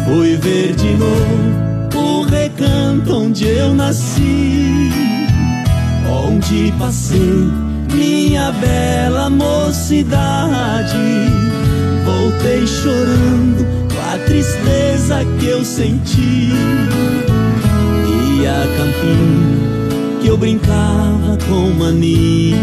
Fui 0.06 0.36
ver 0.36 0.74
de 0.74 0.94
novo 0.94 1.98
o 1.98 2.22
recanto 2.22 3.14
onde 3.14 3.46
eu 3.46 3.74
nasci, 3.74 4.90
onde 6.08 6.72
passei 6.78 7.50
minha 7.92 8.52
bela 8.52 9.28
mocidade. 9.28 10.96
Voltei 12.04 12.66
chorando 12.66 13.66
com 13.92 14.14
a 14.14 14.18
tristeza 14.24 15.24
que 15.38 15.46
eu 15.46 15.64
senti. 15.64 16.52
E 18.40 18.46
a 18.46 18.64
campina 18.76 20.20
que 20.22 20.28
eu 20.28 20.36
brincava 20.36 21.36
com 21.48 21.70
maninho. 21.72 22.56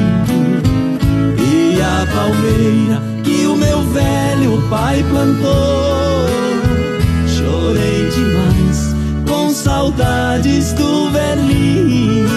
E 1.38 1.82
a 1.82 2.08
palmeira 2.12 3.15
velho 3.94 4.62
pai 4.70 5.04
plantou. 5.10 6.26
Chorei 7.28 8.10
demais 8.10 8.96
com 9.28 9.52
saudades 9.52 10.74
do 10.74 11.10
velhinho. 11.12 12.30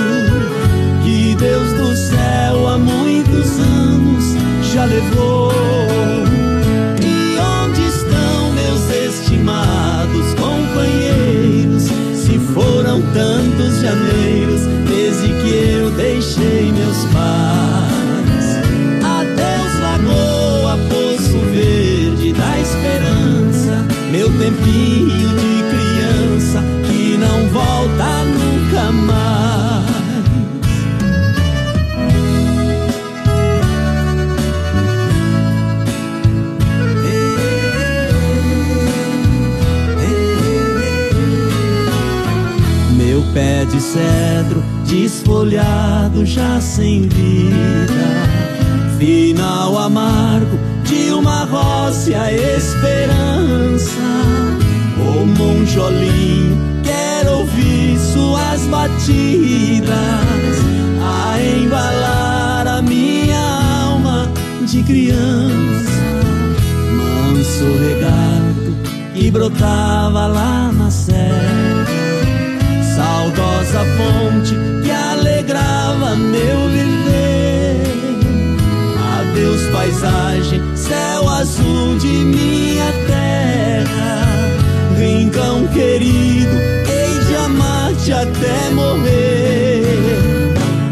Que 1.02 1.34
Deus 1.36 1.72
do 1.72 1.96
céu 1.96 2.68
há 2.68 2.78
muitos 2.78 3.58
anos 3.58 4.24
já 4.72 4.84
levou. 4.84 5.52
E 7.02 7.38
onde 7.38 7.82
estão 7.86 8.52
meus 8.52 8.90
estimados 8.90 10.34
companheiros? 10.34 11.84
Se 12.14 12.38
foram 12.52 13.00
tantos 13.12 13.80
janeiros 13.80 14.62
desde 14.88 15.28
que 15.42 15.78
eu 15.78 15.90
deixei 15.92 16.72
meus 16.72 17.04
pais. 17.12 17.47
Tempinho 24.38 25.28
de 25.30 25.62
criança 25.68 26.62
que 26.86 27.16
não 27.18 27.48
volta 27.48 28.24
nunca 28.24 28.92
mais. 28.92 29.88
Meu 42.96 43.22
pé 43.34 43.64
de 43.64 43.80
cedro 43.80 44.62
desfolhado 44.86 46.24
já 46.24 46.60
sem 46.60 47.08
vida, 47.08 47.92
final 48.98 49.76
amargo 49.78 50.58
de 50.84 51.10
uma 51.10 51.44
roça 51.44 52.32
esperança. 52.32 53.67
O 55.38 55.42
monjolinho 55.42 56.56
quer 56.82 57.28
ouvir 57.28 57.98
suas 57.98 58.62
batidas 58.62 59.94
a 61.00 61.40
embalar 61.40 62.66
a 62.66 62.82
minha 62.82 63.38
alma 63.84 64.30
de 64.66 64.82
criança. 64.82 65.92
Manso 66.96 67.64
regato 67.78 69.14
que 69.14 69.30
brotava 69.30 70.26
lá 70.26 70.72
na 70.72 70.90
serra 70.90 72.08
saudosa 72.98 73.84
fonte 73.96 74.56
que 74.82 74.90
alegrava 74.90 76.16
meu 76.16 76.68
viver. 76.68 77.82
Adeus, 79.20 79.62
paisagem, 79.70 80.60
céu 80.74 81.28
azul 81.28 81.96
de 81.98 82.08
minha 82.08 82.92
terra. 83.06 84.27
Rincão 84.98 85.64
querido, 85.68 86.56
hei 86.90 87.24
de 87.24 87.36
amar-te 87.36 88.12
até 88.12 88.68
morrer. 88.70 89.84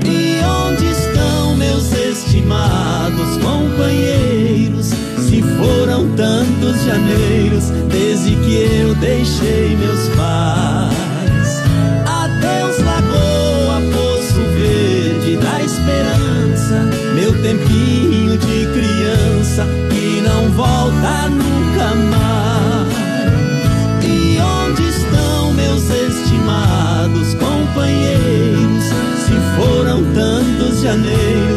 E 0.05 0.41
onde 0.45 0.87
estão 0.87 1.57
meus 1.57 1.93
estimados 1.93 3.37
companheiros? 3.39 4.93
Se 5.19 5.43
foram 5.59 6.09
tantos 6.15 6.85
janeiros 6.85 7.71
desde 7.91 8.37
que 8.37 8.55
eu 8.81 8.95
deixei 8.95 9.77
meus 9.77 10.09
pais. 10.11 11.63
Adeus, 12.07 12.79
lagoa, 12.85 13.83
poço 13.93 14.41
verde 14.57 15.37
da 15.37 15.61
esperança, 15.65 16.89
meu 17.13 17.33
tempinho 17.43 18.39
de 18.39 18.67
criança 18.73 19.67
que 19.91 20.21
não 20.21 20.49
volta 20.53 21.36
janeiro. 30.87 31.56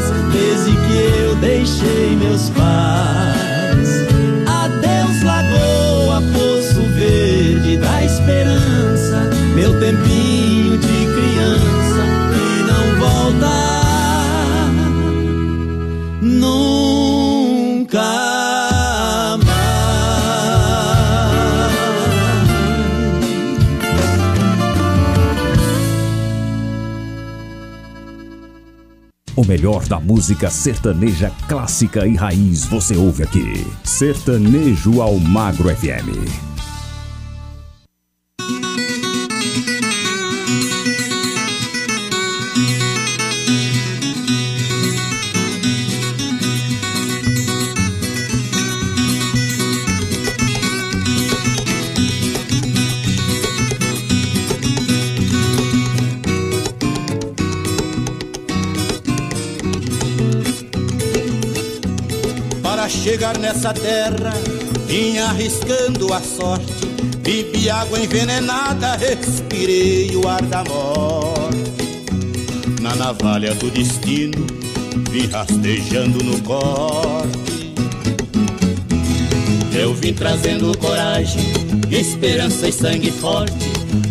Melhor 29.49 29.83
da 29.88 29.99
música 29.99 30.47
sertaneja 30.47 31.31
clássica 31.47 32.05
e 32.05 32.15
raiz 32.15 32.65
você 32.65 32.95
ouve 32.95 33.23
aqui. 33.23 33.65
Sertanejo 33.83 35.01
ao 35.01 35.17
Magro 35.17 35.75
FM. 35.75 36.48
Nessa 63.60 63.74
terra, 63.74 64.34
vinha 64.88 65.26
arriscando 65.26 66.14
a 66.14 66.22
sorte. 66.22 66.88
Bebi 67.22 67.70
água 67.70 67.99
envenenada, 67.99 68.95
respirei 68.95 70.16
o 70.16 70.26
ar 70.28 70.41
da 70.43 70.64
morte. 70.64 71.74
Na 72.82 72.95
navalha 72.95 73.53
do 73.55 73.70
destino, 73.70 74.47
vi 75.12 75.28
rastejando 75.28 76.24
no 76.24 76.41
corte. 76.43 77.74
Eu 79.78 79.93
vim 79.93 80.14
trazendo 80.14 80.78
coragem, 80.78 81.43
esperança 81.91 82.70
e 82.70 82.72
sangue 82.72 83.12
forte. 83.12 83.53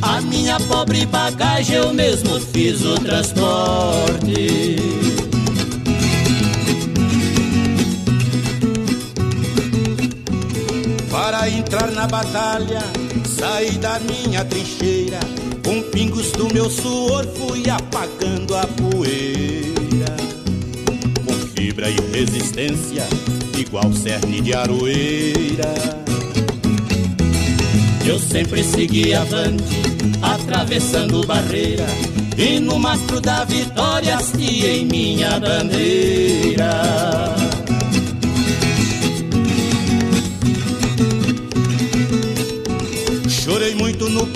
A 0.03 0.21
minha 0.21 0.61
pobre 0.61 1.07
bagagem 1.07 1.77
eu 1.77 1.95
mesmo 1.95 2.39
fiz 2.39 2.85
o 2.85 2.97
transporte. 2.97 4.88
Entrar 11.49 11.91
na 11.93 12.07
batalha, 12.07 12.83
saí 13.25 13.73
da 13.79 13.99
minha 14.01 14.45
trincheira. 14.45 15.19
Com 15.65 15.83
pingos 15.91 16.31
do 16.33 16.53
meu 16.53 16.71
suor 16.71 17.27
fui 17.27 17.69
apagando 17.69 18.55
a 18.55 18.67
poeira. 18.67 20.17
Com 21.25 21.35
fibra 21.55 21.89
e 21.89 21.97
resistência, 22.13 23.07
igual 23.57 23.93
cerne 23.93 24.41
de 24.41 24.55
aroeira. 24.55 25.75
Eu 28.07 28.19
sempre 28.19 28.63
segui 28.63 29.15
avante, 29.15 29.83
atravessando 30.23 31.27
barreira. 31.27 31.87
E 32.37 32.61
no 32.61 32.79
mastro 32.79 33.21
da 33.21 33.45
vitória 33.45 34.17
hasteei 34.17 34.85
minha 34.85 35.41
bandeira. 35.41 37.38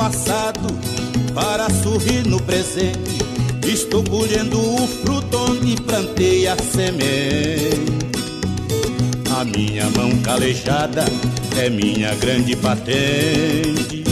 Passado 0.02 0.66
para 1.32 1.70
sorrir 1.70 2.26
no 2.26 2.42
presente. 2.42 3.22
Estou 3.64 4.02
colhendo 4.02 4.58
o 4.58 4.88
fruto 4.88 5.38
onde 5.38 5.80
plantei 5.80 6.48
a 6.48 6.56
semente. 6.56 8.02
A 9.30 9.44
minha 9.44 9.88
mão 9.90 10.10
calejada 10.22 11.04
é 11.56 11.70
minha 11.70 12.12
grande 12.16 12.56
patente. 12.56 14.02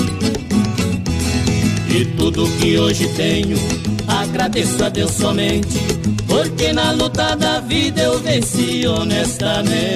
E 1.88 2.04
tudo 2.16 2.48
que 2.60 2.78
hoje 2.78 3.08
tenho, 3.16 3.58
agradeço 4.06 4.84
a 4.84 4.88
Deus 4.88 5.10
somente, 5.10 5.76
porque 6.28 6.72
na 6.72 6.92
luta 6.92 7.34
da 7.34 7.58
vida 7.58 8.00
eu 8.02 8.20
venci 8.20 8.86
honestamente. 8.86 9.90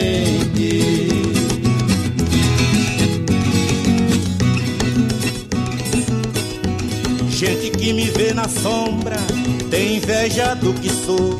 Que 7.85 7.93
me 7.93 8.05
vê 8.05 8.33
na 8.33 8.49
sombra 8.49 9.19
tem 9.71 9.97
inveja 9.97 10.55
do 10.55 10.73
que 10.73 10.89
sou, 10.89 11.39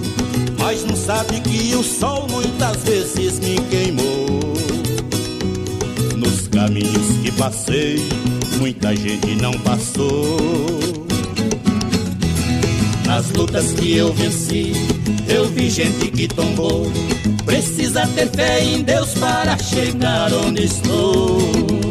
mas 0.59 0.85
não 0.85 0.95
sabe 0.95 1.41
que 1.41 1.75
o 1.75 1.83
sol 1.83 2.27
muitas 2.31 2.77
vezes 2.83 3.41
me 3.41 3.57
queimou. 3.71 4.43
Nos 6.15 6.47
caminhos 6.49 7.17
que 7.23 7.33
passei, 7.33 7.97
muita 8.59 8.95
gente 8.95 9.37
não 9.37 9.55
passou. 9.61 10.37
Nas 13.07 13.31
lutas 13.31 13.73
que 13.73 13.97
eu 13.97 14.13
venci, 14.13 14.75
eu 15.27 15.49
vi 15.49 15.71
gente 15.71 16.11
que 16.11 16.29
tombou. 16.29 16.93
Precisa 17.47 18.07
ter 18.09 18.29
fé 18.29 18.63
em 18.63 18.83
Deus 18.83 19.15
para 19.15 19.57
chegar 19.57 20.31
onde 20.35 20.65
estou. 20.65 21.84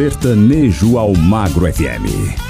Sertanejo 0.00 0.96
ao 0.96 1.12
Magro 1.12 1.70
FM. 1.70 2.49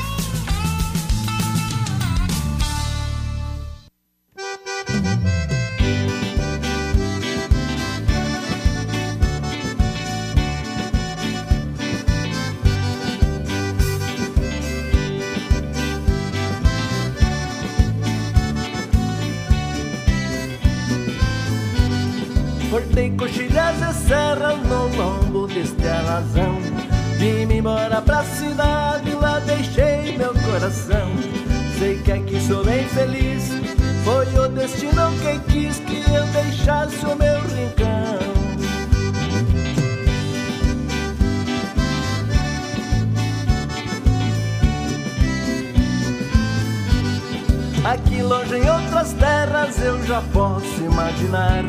Aqui 47.91 48.23
longe 48.23 48.55
em 48.55 48.71
outras 48.71 49.13
terras 49.15 49.83
eu 49.83 50.01
já 50.07 50.23
posso 50.33 50.81
imaginar. 50.81 51.65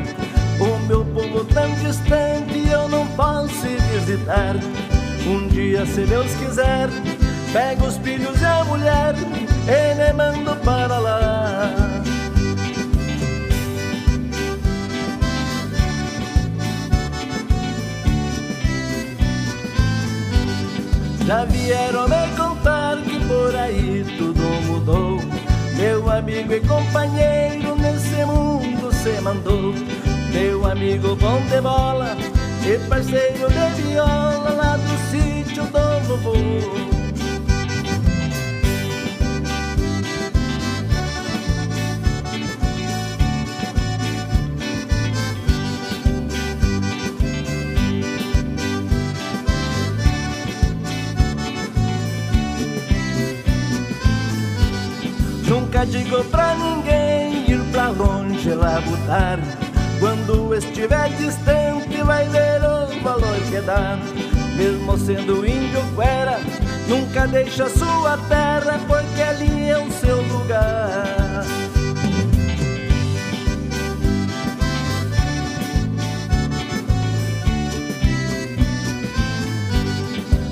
O 0.59 0.77
meu 0.85 1.03
povo 1.03 1.43
tão 1.45 1.73
distante 1.77 2.69
eu 2.69 2.87
não 2.87 3.07
posso 3.15 3.65
visitar. 3.91 4.55
Um 5.25 5.47
dia 5.47 5.83
se 5.85 6.01
Deus 6.05 6.31
quiser 6.35 6.89
Pego 7.51 7.85
os 7.85 7.97
filhos 7.97 8.41
e 8.41 8.45
a 8.45 8.63
mulher 8.63 9.13
E 9.67 9.95
me 9.95 10.13
mando 10.13 10.55
para 10.57 10.99
lá. 10.99 11.71
Já 21.25 21.45
vieram 21.45 22.07
me 22.07 22.37
contar 22.37 22.97
que 22.97 23.19
por 23.25 23.55
aí 23.55 24.05
tudo 24.17 24.40
Meu 25.81 26.07
amigo 26.11 26.53
e 26.53 26.59
companheiro 26.59 27.75
nesse 27.75 28.23
mundo 28.23 28.93
se 28.93 29.19
mandou. 29.19 29.73
Meu 30.31 30.63
amigo 30.69 31.15
bom 31.15 31.41
de 31.49 31.59
bola 31.59 32.15
e 32.63 32.77
parceiro 32.87 33.47
de 33.49 33.81
viola 33.81 34.51
lá 34.51 34.77
do 34.77 35.09
sítio 35.09 35.63
do 35.63 36.01
vovô 36.07 37.00
Nunca 55.81 55.97
digo 55.97 56.23
pra 56.25 56.53
ninguém 56.53 57.49
ir 57.49 57.59
pra 57.71 57.89
longe 57.89 58.53
labutar 58.53 59.39
Quando 59.99 60.53
estiver 60.53 61.09
distante 61.15 62.03
vai 62.03 62.29
ver 62.29 62.61
o 62.63 63.01
valor 63.01 63.35
que 63.49 63.59
dá. 63.61 63.97
Mesmo 64.55 64.95
sendo 64.99 65.43
índio 65.43 65.81
fera 65.95 66.39
Nunca 66.87 67.25
deixa 67.25 67.67
sua 67.67 68.15
terra 68.29 68.79
Porque 68.87 69.21
ali 69.23 69.69
é 69.69 69.77
o 69.79 69.91
seu 69.91 70.21
lugar. 70.21 71.45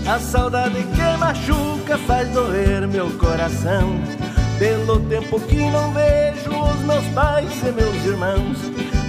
A 0.08 0.18
saudade 0.18 0.84
que 0.96 1.18
machuca 1.20 2.00
faz 2.00 2.28
doer 2.30 2.88
meu 2.88 3.12
coração 3.12 4.19
Pelo 4.60 5.00
tempo 5.00 5.40
que 5.40 5.56
não 5.56 5.94
vejo 5.94 6.50
os 6.50 6.82
meus 6.82 7.06
pais 7.16 7.50
e 7.64 7.72
meus 7.72 8.06
irmãos. 8.06 8.58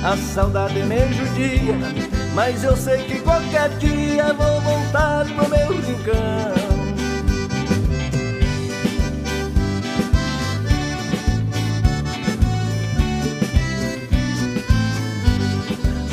A 0.04 0.16
saudade 0.16 0.80
me 0.84 1.12
judia, 1.12 1.74
mas 2.36 2.62
eu 2.62 2.76
sei 2.76 3.02
que 3.02 3.18
qualquer 3.18 3.68
dia 3.78 4.32
vou 4.32 4.60
voltar 4.60 5.26
pro 5.26 5.48
meu 5.50 5.80
rincão 5.82 6.60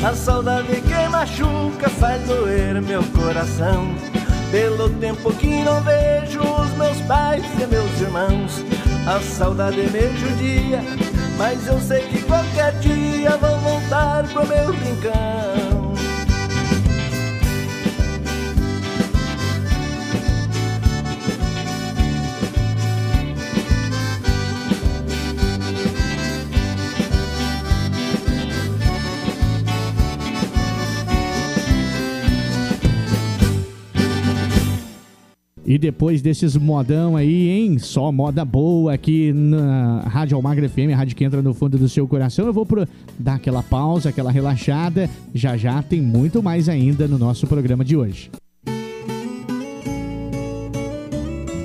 A 0.04 0.14
saudade 0.14 0.80
que 0.80 1.08
machuca 1.08 1.88
faz 1.88 2.22
doer 2.26 2.82
meu 2.82 3.04
coração. 3.04 3.94
Pelo 4.50 4.90
tempo 4.90 5.32
que 5.34 5.62
não 5.62 5.80
vejo 5.82 6.40
os 6.40 6.76
meus 6.76 7.00
pais 7.02 7.44
e 7.60 7.66
meus 7.66 8.00
irmãos 8.00 8.77
A 9.08 9.18
saudade 9.20 9.80
me 9.90 10.18
judia, 10.18 10.82
mas 11.38 11.66
eu 11.66 11.80
sei 11.80 12.02
que 12.08 12.20
qualquer 12.24 12.78
dia 12.78 13.38
vou 13.38 13.58
voltar 13.58 14.22
pro 14.28 14.46
meu 14.46 14.70
rincão 14.70 15.67
E 35.68 35.76
depois 35.76 36.22
desses 36.22 36.56
modão 36.56 37.14
aí, 37.14 37.50
hein? 37.50 37.78
Só 37.78 38.10
moda 38.10 38.42
boa 38.42 38.94
aqui 38.94 39.34
na 39.34 40.00
Rádio 40.00 40.34
Almagra 40.34 40.66
FM, 40.66 40.94
a 40.94 40.96
rádio 40.96 41.14
que 41.14 41.22
entra 41.22 41.42
no 41.42 41.52
fundo 41.52 41.76
do 41.76 41.86
seu 41.90 42.08
coração. 42.08 42.46
Eu 42.46 42.54
vou 42.54 42.64
pro... 42.64 42.88
dar 43.18 43.34
aquela 43.34 43.62
pausa, 43.62 44.08
aquela 44.08 44.32
relaxada. 44.32 45.10
Já 45.34 45.58
já 45.58 45.82
tem 45.82 46.00
muito 46.00 46.42
mais 46.42 46.70
ainda 46.70 47.06
no 47.06 47.18
nosso 47.18 47.46
programa 47.46 47.84
de 47.84 47.98
hoje. 47.98 48.30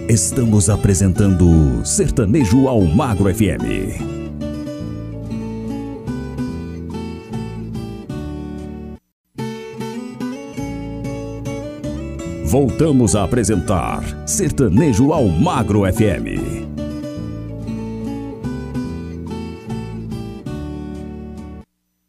Estamos 0.10 0.70
apresentando 0.70 1.86
Sertanejo 1.86 2.68
Almagro 2.68 3.34
FM. 3.34 4.23
Voltamos 12.54 13.16
a 13.16 13.24
apresentar 13.24 14.04
Sertanejo 14.28 15.12
ao 15.12 15.28
Magro 15.28 15.92
FM. 15.92 16.62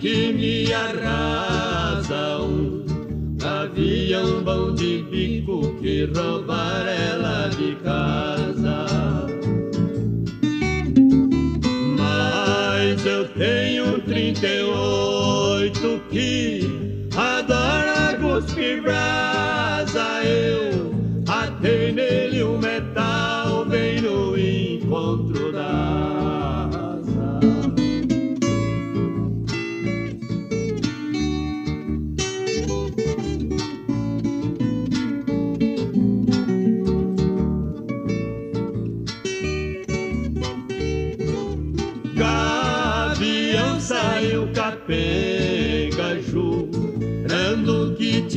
que 0.00 0.32
me 0.32 0.72
arrasa 0.72 2.38
um 2.40 2.86
avião 3.42 4.42
bom 4.42 4.74
de 4.74 5.02
bico 5.02 5.74
que 5.80 6.06
roubar 6.06 6.86
ela 6.88 7.19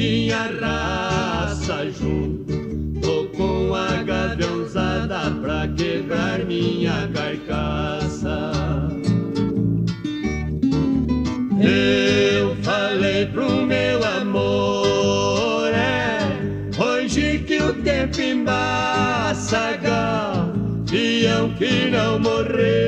tinha 0.04 0.50
raça, 0.60 1.86
Tô 3.02 3.26
com 3.38 3.74
a 3.74 4.04
gaviãozada 4.04 5.32
pra 5.42 5.66
quebrar 5.78 6.40
minha 6.46 7.08
carcaça. 7.14 8.52
Eu 11.62 12.54
falei 12.64 13.28
pro 13.28 13.50
meu 13.66 14.04
amor, 14.04 15.72
é 15.74 16.20
hoje 16.78 17.40
que 17.48 17.62
o 17.62 17.74
tempo 17.74 18.20
embaça, 18.20 19.78
gavião 19.78 21.50
que 21.58 21.90
não 21.90 22.20
morreu, 22.20 22.83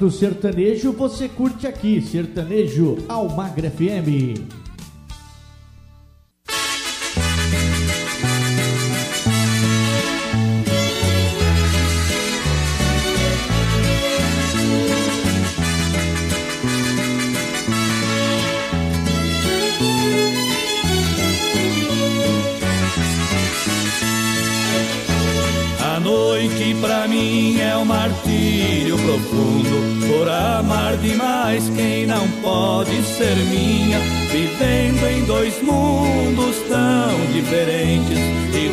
do 0.00 0.10
sertanejo 0.10 0.92
você 0.92 1.28
curte 1.28 1.66
aqui, 1.66 2.00
Sertanejo 2.00 2.96
Almagra 3.06 3.70
FM. 3.70 4.59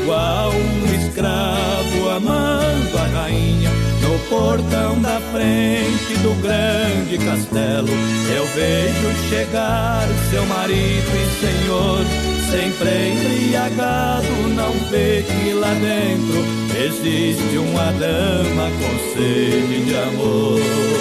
Igual 0.07 0.51
um 0.53 0.95
escravo 0.95 2.09
amando 2.09 2.97
a 2.97 3.07
rainha. 3.19 3.69
No 4.01 4.17
portão 4.29 5.01
da 5.01 5.19
frente 5.33 6.17
do 6.23 6.33
grande 6.41 7.17
castelo, 7.17 7.89
eu 8.33 8.45
vejo 8.55 9.29
chegar 9.29 10.07
seu 10.29 10.45
marido 10.45 11.11
e 11.13 11.27
senhor, 11.41 12.05
sempre 12.49 13.11
embriagado, 13.11 14.27
não 14.55 14.71
vê 14.89 15.23
que 15.23 15.51
lá 15.51 15.73
dentro 15.73 16.41
existe 16.85 17.57
uma 17.57 17.91
dama 17.91 18.71
com 18.79 19.13
sede 19.13 19.83
de 19.83 19.97
amor. 19.97 20.96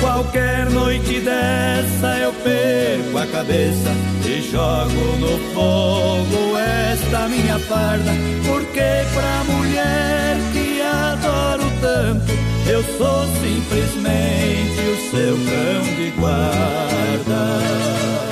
Qualquer 0.00 0.70
noite 0.70 1.20
dessa 1.20 2.18
eu 2.18 2.32
perco 2.32 3.18
a 3.18 3.26
cabeça 3.26 3.90
e 4.24 4.40
jogo 4.40 5.16
no 5.18 5.38
fogo 5.52 6.56
esta 6.92 7.28
minha 7.28 7.58
farda, 7.58 8.12
porque 8.46 9.04
pra 9.14 9.44
mulher 9.44 10.38
que 10.52 10.80
adoro 10.80 11.70
tanto, 11.80 12.32
eu 12.66 12.82
sou 12.96 13.26
simplesmente 13.42 14.80
o 14.80 14.96
seu 15.10 15.36
cão 15.36 15.82
de 15.96 16.10
guarda. 16.18 18.29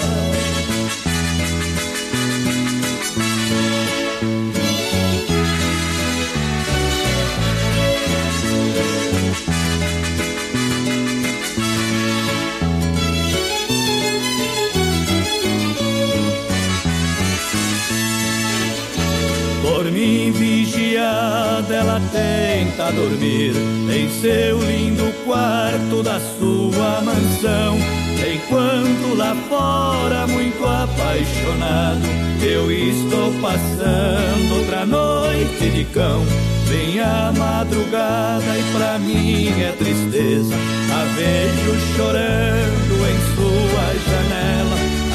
Ela 21.73 22.01
tenta 22.13 22.91
dormir 22.93 23.53
em 23.91 24.09
seu 24.21 24.59
lindo 24.59 25.13
quarto 25.25 26.03
da 26.03 26.21
sua 26.39 27.01
mansão. 27.03 27.77
Enquanto 28.19 29.17
lá 29.17 29.37
fora, 29.49 30.27
muito 30.27 30.65
apaixonado, 30.65 32.03
eu 32.43 32.71
estou 32.71 33.33
passando 33.41 34.59
outra 34.59 34.87
noite 34.87 35.71
de 35.71 35.85
cão. 35.87 36.25
Vem 36.67 37.01
a 37.01 37.33
madrugada 37.37 38.59
e 38.59 38.73
pra 38.73 38.99
mim 38.99 39.49
é 39.61 39.73
tristeza. 39.73 40.55
A 40.93 41.05
vejo 41.15 41.97
chorando 41.97 42.95
em 43.09 43.19
sua 43.35 43.95
janela 44.11 44.58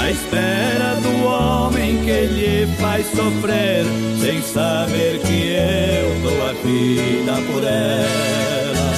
à 0.03 0.11
espera 0.11 0.99
do 1.01 1.25
homem 1.25 1.97
que 2.03 2.25
lhe 2.25 2.67
faz 2.77 3.07
sofrer, 3.07 3.85
sem 4.19 4.41
saber 4.41 5.19
que 5.19 5.53
eu 5.53 6.19
dou 6.21 6.45
a 6.45 6.51
vida 6.53 7.41
por 7.49 7.63
ela. 7.63 8.91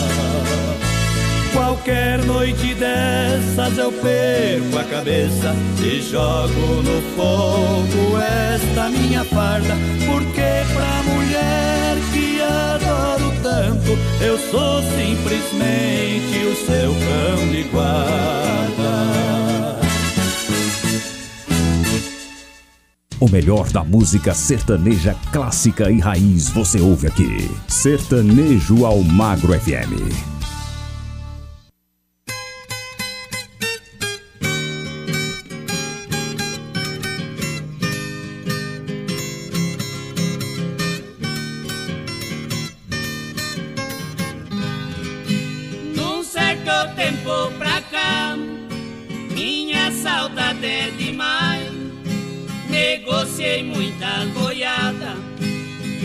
Qualquer 1.54 2.18
noite 2.26 2.74
dessas 2.74 3.78
eu 3.78 3.92
perco 3.92 4.80
a 4.80 4.84
cabeça 4.84 5.56
e 5.80 6.02
jogo 6.02 6.82
no 6.82 7.00
fogo 7.16 8.18
esta 8.56 8.90
minha 8.90 9.24
farda, 9.26 9.76
porque 10.08 10.66
pra 10.74 11.04
mulher 11.14 11.98
que 12.14 12.42
adoro 12.42 13.32
tanto, 13.44 13.96
eu 14.22 14.40
sou 14.40 14.82
simplesmente 14.98 16.46
o 16.46 16.56
seu 16.66 16.94
cão 16.94 17.48
de 17.52 17.62
guarda. 17.64 19.65
O 23.20 23.30
melhor 23.30 23.70
da 23.72 23.84
música 23.84 24.34
sertaneja 24.34 25.16
clássica 25.32 25.90
e 25.90 26.00
raiz 26.00 26.50
você 26.50 26.82
ouve 26.82 27.08
aqui. 27.08 27.50
Sertanejo 27.68 28.86
ao 28.86 29.02
Magro 29.02 29.58
FM. 29.58 30.35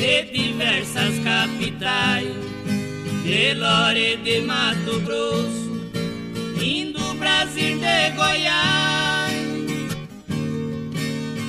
De 0.01 0.23
diversas 0.33 1.19
capitais, 1.23 2.27
de 3.23 3.55
Lore 3.55 4.17
de 4.25 4.41
Mato 4.41 4.99
Grosso, 5.01 5.93
indo 6.59 7.15
Brasil 7.17 7.79
de 7.79 8.11
Goiás, 8.17 9.33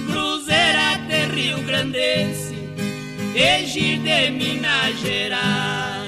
Cruzeira 0.05 0.97
de 1.07 1.27
Rio 1.33 1.63
Grandense, 1.63 2.57
Egir 3.33 3.99
de 4.01 4.31
Minas 4.31 4.99
Gerais. 4.99 6.01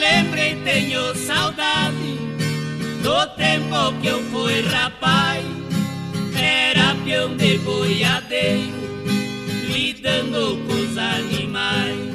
lembrei, 0.00 0.56
tenho 0.64 1.14
saudade 1.14 2.01
do 3.02 3.26
tempo 3.36 3.92
que 4.00 4.06
eu 4.06 4.22
fui 4.30 4.62
rapaz. 4.62 5.44
Era 6.34 6.94
peão 7.04 7.36
de 7.36 7.58
boiadeiro, 7.58 8.72
lidando 9.68 10.56
com 10.66 10.72
os 10.72 10.96
animais. 10.96 12.12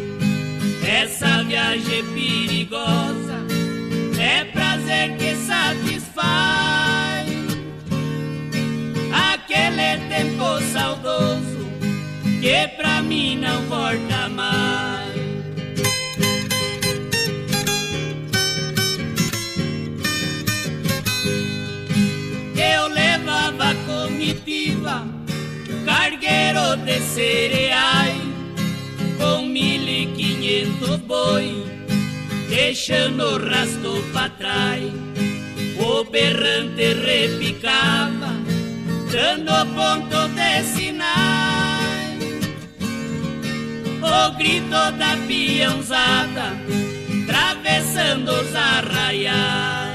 Essa 0.85 1.43
viagem 1.43 2.03
perigosa 2.13 3.45
é 4.19 4.45
prazer 4.45 5.17
que 5.17 5.35
satisfaz. 5.35 7.27
Aquele 9.33 9.97
tempo 10.09 10.61
saudoso 10.71 11.67
que 12.41 12.67
pra 12.77 13.01
mim 13.01 13.37
não 13.37 13.61
volta 13.63 14.29
mais. 14.29 14.86
Cargueiro 26.27 26.75
de 26.85 26.99
cereais, 26.99 28.21
com 29.17 29.43
mil 29.43 29.87
e 29.87 30.07
quinhentos 30.15 30.97
boi, 30.97 31.63
deixando 32.49 33.23
o 33.23 33.49
rasto 33.49 34.03
pra 34.11 34.29
trás. 34.29 34.83
O 35.79 36.03
berrante 36.03 36.93
repicava, 36.93 38.33
dando 39.11 39.65
ponto 39.73 40.27
de 40.29 40.63
sinais. 40.63 42.17
O 44.01 44.31
grito 44.37 44.69
da 44.69 45.17
piãozada, 45.27 46.53
atravessando 47.23 48.31
os 48.31 48.55
arraiais. 48.55 49.86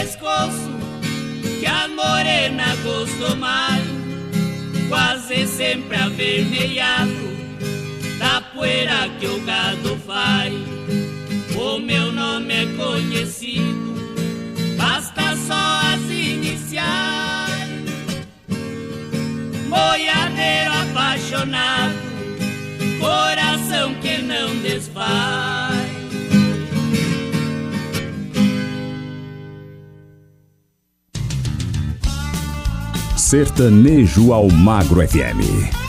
Pescoço 0.00 0.70
que 1.58 1.66
a 1.66 1.86
morena 1.88 2.74
gostou 2.82 3.36
mais, 3.36 3.84
quase 4.88 5.46
sempre 5.46 5.94
avermelhado 5.94 7.10
da 8.18 8.40
poeira 8.40 9.10
que 9.18 9.26
o 9.26 9.40
gado 9.40 9.98
faz. 10.06 10.54
O 11.54 11.78
meu 11.78 12.10
nome 12.12 12.54
é 12.54 12.66
conhecido, 12.76 13.94
basta 14.78 15.36
só 15.46 15.80
as 15.92 16.10
iniciais. 16.10 17.68
Boiadeiro 19.68 20.72
apaixonado, 20.82 21.94
coração 22.98 23.94
que 23.96 24.16
não 24.22 24.56
desfaz. 24.62 25.59
Sertanejo 33.30 34.32
ao 34.32 34.48
Magro 34.50 35.06
FM. 35.06 35.79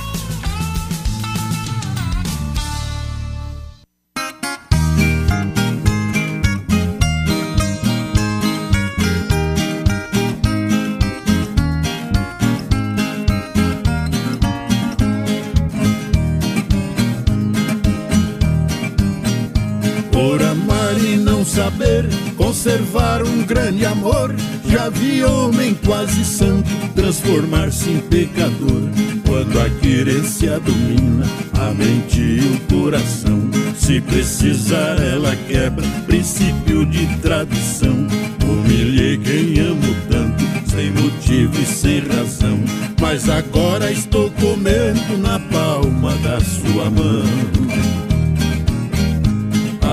Não 21.41 21.45
saber 21.45 22.05
conservar 22.37 23.23
um 23.23 23.43
grande 23.43 23.83
amor. 23.83 24.33
Já 24.67 24.89
vi 24.89 25.23
homem 25.23 25.73
quase 25.73 26.23
santo 26.23 26.69
transformar-se 26.93 27.89
em 27.89 27.97
pecador. 27.97 28.89
Quando 29.25 29.59
a 29.59 29.69
querência 29.81 30.59
domina 30.59 31.25
a 31.59 31.73
mente 31.73 32.21
e 32.21 32.39
o 32.41 32.59
coração, 32.75 33.49
se 33.75 33.99
precisar 34.01 35.01
ela 35.01 35.35
quebra 35.47 35.85
princípio 36.05 36.85
de 36.85 37.07
tradição. 37.17 38.07
Humilhei 38.47 39.17
quem 39.17 39.59
amo 39.61 39.95
tanto, 40.09 40.43
sem 40.69 40.91
motivo 40.91 41.59
e 41.59 41.65
sem 41.65 42.01
razão. 42.01 42.59
Mas 42.99 43.27
agora 43.27 43.91
estou 43.91 44.29
comendo 44.31 45.17
na 45.17 45.39
palma 45.39 46.13
da 46.17 46.39
sua 46.39 46.89
mão. 46.91 48.11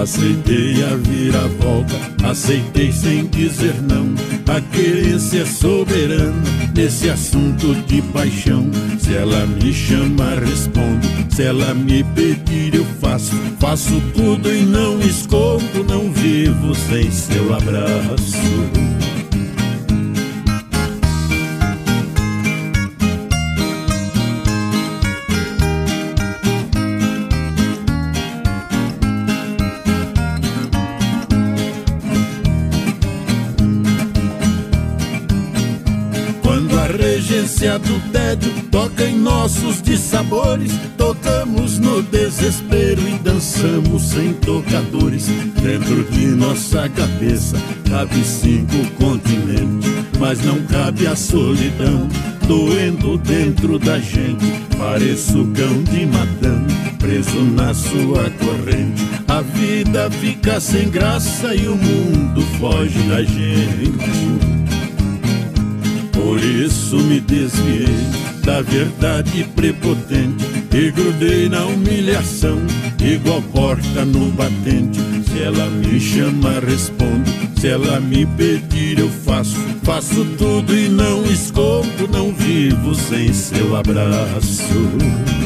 Aceitei 0.01 0.85
a 0.85 0.95
viravolta, 0.95 1.97
aceitei 2.23 2.93
sem 2.93 3.27
dizer 3.27 3.75
não. 3.83 4.15
A 4.47 4.61
querência 4.61 5.45
soberana 5.45 6.41
nesse 6.73 7.11
assunto 7.11 7.75
de 7.85 8.01
paixão. 8.01 8.71
Se 9.01 9.17
ela 9.17 9.45
me 9.45 9.73
chamar, 9.73 10.39
respondo. 10.39 11.05
Se 11.29 11.43
ela 11.43 11.75
me 11.75 12.05
pedir, 12.15 12.77
eu 12.77 12.85
faço. 13.01 13.35
Faço 13.59 14.01
tudo 14.15 14.55
e 14.55 14.63
não 14.63 15.01
escondo. 15.01 15.83
Não 15.83 16.13
vivo 16.13 16.77
sem 16.77 17.11
seu 17.11 17.53
abraço. 17.53 18.88
Regência 37.59 37.79
do 37.79 38.13
tédio 38.13 38.53
toca 38.71 39.05
em 39.05 39.19
nossos 39.19 39.83
dissabores. 39.83 40.73
Tocamos 40.97 41.79
no 41.79 42.03
desespero 42.03 43.01
e 43.09 43.19
dançamos 43.19 44.03
sem 44.03 44.33
tocadores. 44.35 45.27
Dentro 45.61 46.05
de 46.05 46.27
nossa 46.29 46.89
cabeça 46.89 47.57
cabe 47.89 48.23
cinco 48.25 48.77
continentes, 48.97 49.91
mas 50.19 50.41
não 50.45 50.63
cabe 50.67 51.07
a 51.07 51.17
solidão. 51.17 52.09
Doendo 52.47 53.19
dentro 53.19 53.79
da 53.79 53.99
gente, 53.99 54.47
pareço 54.79 55.47
cão 55.55 55.83
de 55.83 56.07
matão, 56.07 56.65
preso 56.99 57.43
na 57.43 57.75
sua 57.75 58.31
corrente. 58.31 59.07
A 59.27 59.43
vida 59.43 60.11
fica 60.13 60.59
sem 60.61 60.89
graça 60.89 61.55
e 61.55 61.67
o 61.67 61.77
mundo 61.77 62.41
foge 62.59 63.01
da 63.03 63.23
gente. 63.23 64.58
Por 66.29 66.45
isso 66.45 66.99
me 66.99 67.21
desviei 67.21 67.87
da 68.45 68.61
verdade 68.61 69.45
prepotente 69.57 70.45
e 70.71 70.91
grudei 70.91 71.49
na 71.49 71.65
humilhação, 71.65 72.59
igual 73.03 73.41
porta 73.41 74.05
no 74.05 74.31
batente. 74.33 75.01
Se 75.27 75.43
ela 75.43 75.71
me 75.71 75.99
chama, 75.99 76.61
respondo. 76.61 77.31
Se 77.59 77.69
ela 77.69 77.99
me 77.99 78.27
pedir, 78.27 78.99
eu 78.99 79.09
faço. 79.09 79.57
Faço 79.83 80.23
tudo 80.37 80.77
e 80.77 80.91
não 80.91 81.25
escondo, 81.25 82.07
não 82.13 82.31
vivo 82.35 82.95
sem 82.95 83.33
seu 83.33 83.75
abraço. 83.75 85.38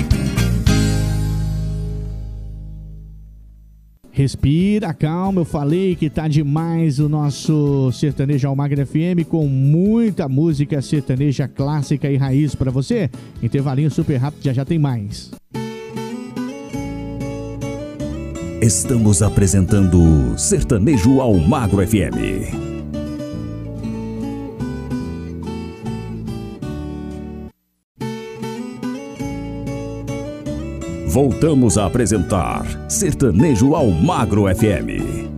Respira, 4.12 4.92
calma, 4.92 5.40
eu 5.40 5.44
falei 5.44 5.96
que 5.96 6.10
tá 6.10 6.28
demais 6.28 6.98
o 6.98 7.08
nosso 7.08 7.90
Sertanejo 7.92 8.46
Almagra 8.46 8.84
FM 8.84 9.26
com 9.26 9.46
muita 9.46 10.28
música 10.28 10.82
sertaneja 10.82 11.48
clássica 11.48 12.10
e 12.10 12.18
raiz 12.18 12.54
para 12.54 12.70
você. 12.70 13.10
Intervalinho 13.42 13.90
super 13.90 14.18
rápido, 14.18 14.44
já 14.44 14.52
já 14.52 14.66
tem 14.66 14.78
mais. 14.78 15.30
Estamos 18.60 19.22
apresentando 19.22 20.38
Sertanejo 20.38 21.20
Almagro 21.20 21.84
FM. 21.84 22.71
Voltamos 31.12 31.76
a 31.76 31.84
apresentar 31.84 32.64
Sertanejo 32.90 33.74
ao 33.74 33.90
Magro 33.90 34.44
FM. 34.44 35.28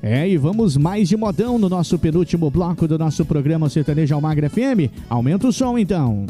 É, 0.00 0.26
e 0.26 0.38
vamos 0.38 0.78
mais 0.78 1.06
de 1.06 1.18
modão 1.18 1.58
no 1.58 1.68
nosso 1.68 1.98
penúltimo 1.98 2.50
bloco 2.50 2.88
do 2.88 2.98
nosso 2.98 3.26
programa 3.26 3.68
Sertanejo 3.68 4.14
ao 4.14 4.22
Magro 4.22 4.48
FM. 4.48 4.88
Aumenta 5.10 5.48
o 5.48 5.52
som 5.52 5.76
então. 5.76 6.24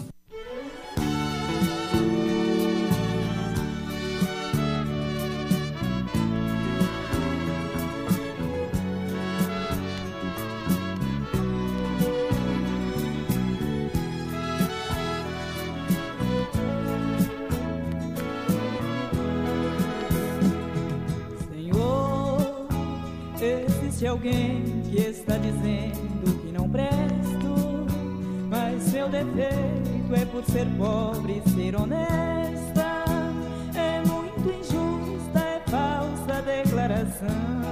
Alguém 24.23 24.63
que 24.89 25.01
está 25.01 25.37
dizendo 25.37 26.41
que 26.43 26.53
não 26.53 26.69
presto, 26.69 27.87
mas 28.49 28.93
meu 28.93 29.09
defeito 29.09 30.15
é 30.15 30.25
por 30.27 30.45
ser 30.45 30.67
pobre 30.79 31.43
e 31.45 31.51
ser 31.51 31.75
honesta. 31.75 33.05
É 33.75 34.01
muito 34.07 34.49
injusta, 34.49 35.41
é 35.41 35.61
falsa 35.69 36.41
declaração. 36.43 37.63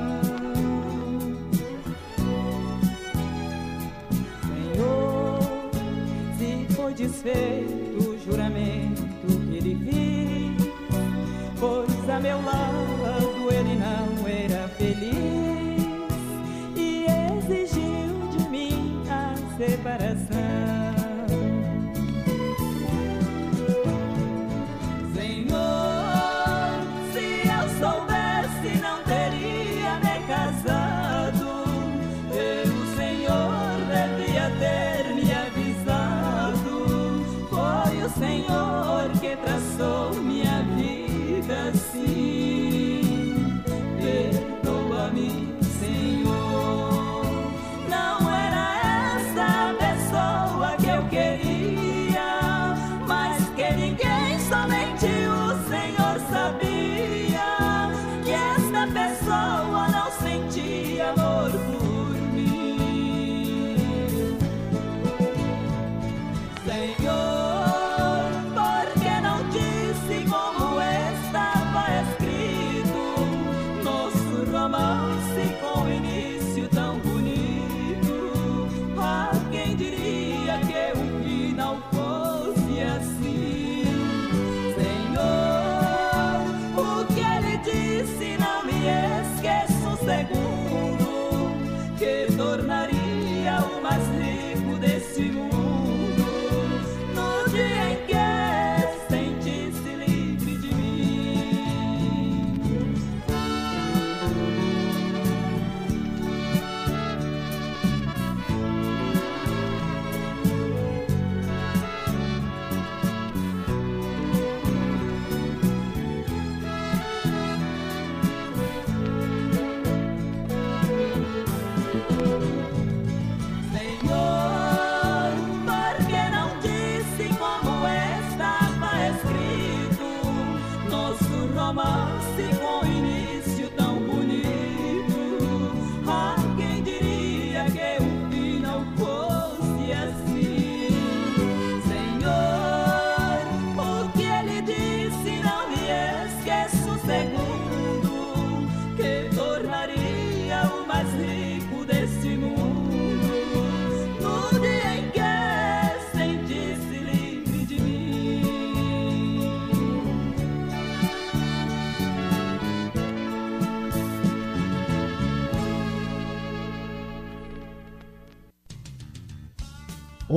Desfeito 6.96 8.10
o 8.10 8.18
juramento 8.22 9.02
que 9.24 9.56
ele 9.56 9.74
fez, 9.86 10.70
pois 11.58 12.10
a 12.10 12.20
meu 12.20 12.36
lado 12.44 12.89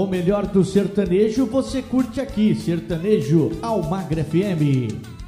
O 0.04 0.06
melhor 0.06 0.46
do 0.48 0.66
sertanejo 0.66 1.46
você 1.46 1.82
curte 1.82 2.20
aqui, 2.20 2.54
Sertanejo 2.54 3.52
Almagra 3.62 4.22
FM. 4.22 5.23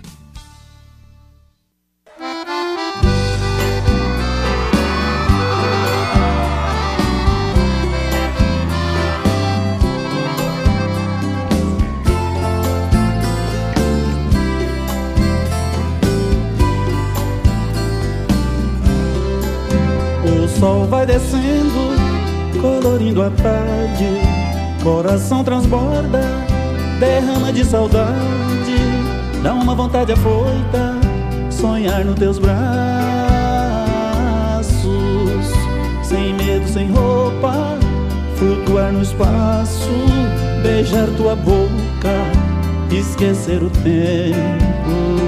Coração 25.16 25.45
transborda, 25.45 26.20
derrama 26.99 27.53
de 27.53 27.63
saudade, 27.63 28.76
dá 29.41 29.53
uma 29.53 29.74
vontade 29.74 30.11
afoita, 30.11 30.99
sonhar 31.49 32.03
nos 32.03 32.16
teus 32.16 32.38
braços, 32.38 32.57
sem 36.03 36.34
medo, 36.34 36.68
sem 36.68 36.91
roupa, 36.91 37.80
flutuar 38.36 38.91
no 38.91 39.01
espaço, 39.01 39.89
beijar 40.61 41.07
tua 41.16 41.34
boca, 41.34 42.11
esquecer 42.91 43.63
o 43.63 43.70
tempo. 43.70 45.25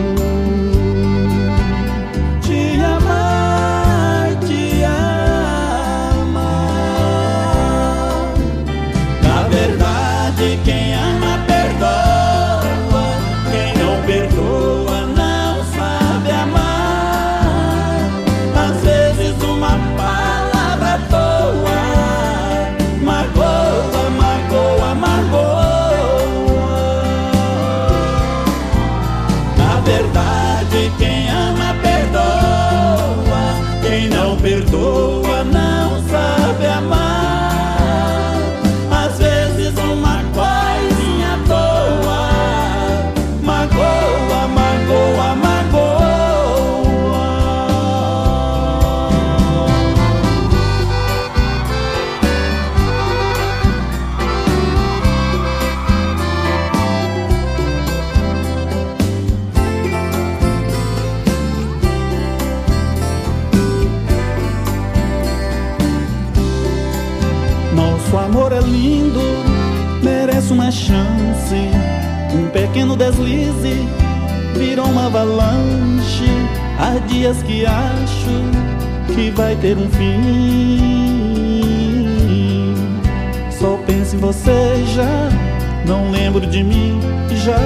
Deslize 72.97 73.87
virou 74.57 74.87
uma 74.87 75.05
avalanche. 75.05 76.25
Há 76.79 76.99
dias 77.07 77.41
que 77.43 77.65
acho 77.65 78.41
que 79.13 79.31
vai 79.31 79.55
ter 79.55 79.77
um 79.77 79.89
fim. 79.89 81.57
Só 83.51 83.77
penso 83.85 84.15
em 84.15 84.19
você 84.19 84.83
já, 84.93 85.29
não 85.85 86.11
lembro 86.11 86.45
de 86.45 86.63
mim 86.63 86.99
já. 87.43 87.59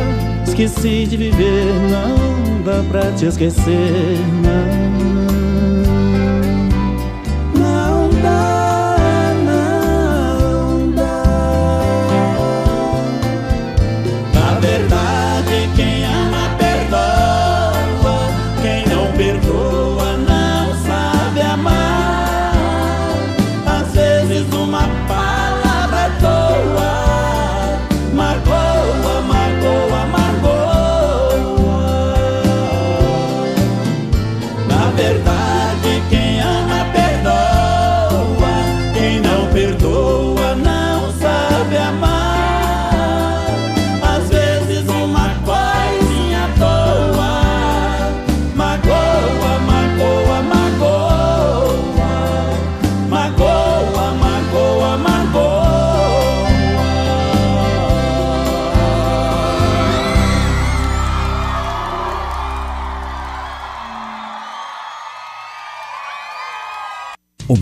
Esqueci 0.47 1.05
de 1.05 1.17
viver, 1.17 1.65
não 1.89 2.61
dá 2.63 2.83
pra 2.89 3.11
te 3.13 3.25
esquecer, 3.25 4.17
não. 4.43 5.10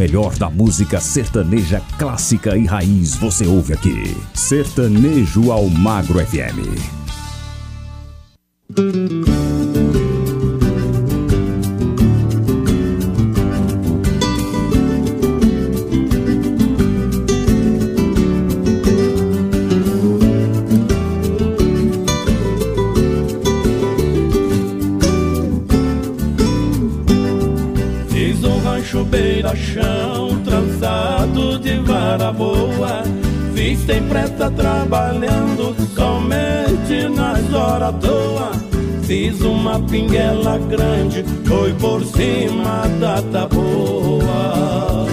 Melhor 0.10 0.36
da 0.38 0.50
música 0.50 1.00
sertaneja 1.00 1.80
clássica 2.00 2.58
e 2.58 2.66
raiz 2.66 3.14
você 3.16 3.46
ouve 3.46 3.74
aqui. 3.74 4.18
Sertanejo 4.34 5.52
ao 5.52 5.70
Magro 5.70 6.18
FM. 6.26 6.99
Tem 33.90 34.04
pressa 34.04 34.52
trabalhando 34.52 35.76
somente 35.96 37.10
nas 37.10 37.52
horas 37.52 37.96
toa. 38.00 38.52
Fiz 39.02 39.42
uma 39.42 39.80
pinguela 39.80 40.60
grande, 40.70 41.26
foi 41.44 41.74
por 41.74 42.06
cima 42.06 42.88
da 43.00 43.20
taboa. 43.24 45.08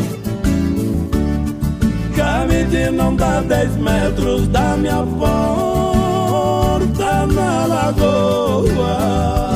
Camide 2.14 2.90
não 2.90 3.16
dá 3.16 3.40
dez 3.40 3.74
metros 3.76 4.46
da 4.48 4.76
minha 4.76 5.02
volta 5.02 6.36
na 7.26 7.64
lagoa. 7.64 9.55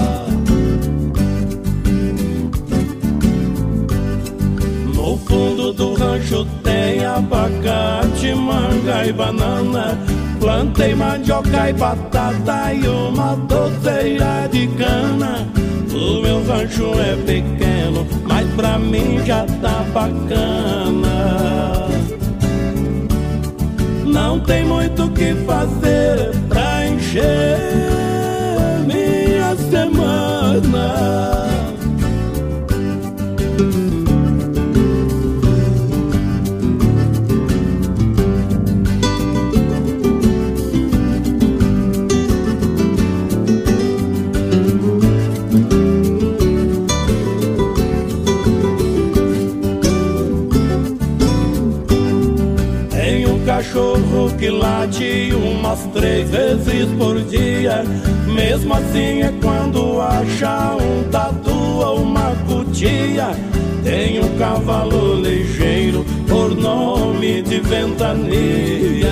Rancho 6.11 6.45
tem 6.65 7.05
abacate, 7.05 8.35
manga 8.35 9.07
e 9.07 9.13
banana. 9.13 9.97
Plantei 10.41 10.95
mandioca 10.95 11.71
e 11.71 11.73
batata 11.73 12.75
e 12.75 12.89
uma 12.89 13.37
doceira 13.37 14.49
de 14.51 14.67
cana. 14.69 15.47
O 15.93 16.23
meu 16.23 16.45
rancho 16.47 16.93
é 16.99 17.15
pequeno, 17.25 18.07
mas 18.25 18.49
pra 18.55 18.79
mim 18.79 19.21
já 19.25 19.45
tá 19.61 19.85
bacana. 19.93 21.89
Não 24.05 24.41
tem 24.41 24.65
muito 24.65 25.05
o 25.05 25.11
que 25.11 25.35
fazer 25.47 26.33
pra 26.49 26.87
encher 26.89 27.59
minha 28.87 29.55
semana. 29.71 31.40
Late 54.51 55.33
umas 55.35 55.81
três 55.93 56.29
vezes 56.31 56.87
por 56.99 57.21
dia. 57.23 57.85
Mesmo 58.27 58.75
assim 58.75 59.23
é 59.23 59.33
quando 59.43 60.01
acha 60.01 60.77
um 60.77 61.05
tatu 61.11 61.51
ou 61.51 62.03
uma 62.03 62.35
cutia. 62.47 63.29
Tem 63.83 64.21
um 64.21 64.37
cavalo 64.39 65.15
ligeiro 65.21 66.05
por 66.29 66.55
nome 66.55 67.43
de 67.43 67.61
ventania. 67.61 69.11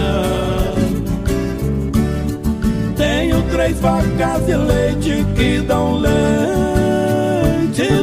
Tenho 2.96 3.42
três 3.50 3.80
vacas 3.80 4.46
de 4.46 4.56
leite 4.56 5.26
que 5.34 5.60
dão 5.60 5.98
leite 5.98 6.18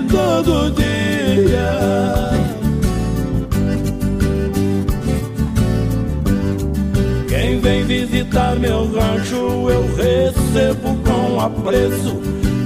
todo 0.09 0.71
dia. 0.71 0.85
Vem 7.65 7.83
visitar 7.83 8.55
meu 8.57 8.87
rancho, 8.91 9.67
eu 9.71 9.87
recebo 9.95 10.95
com 11.03 11.41
apreço. 11.41 12.21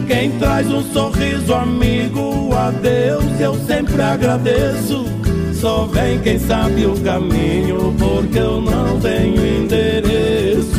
Quem 0.06 0.32
traz 0.32 0.68
um 0.68 0.84
sorriso 0.92 1.54
amigo, 1.54 2.54
a 2.54 2.70
Deus 2.70 3.40
eu 3.40 3.56
sempre 3.66 4.02
agradeço. 4.02 5.06
Só 5.54 5.86
vem 5.86 6.20
quem 6.20 6.38
sabe 6.38 6.86
o 6.86 7.00
caminho, 7.00 7.96
porque 7.98 8.40
eu 8.40 8.60
não 8.60 9.00
tenho 9.00 9.64
endereço. 9.64 10.70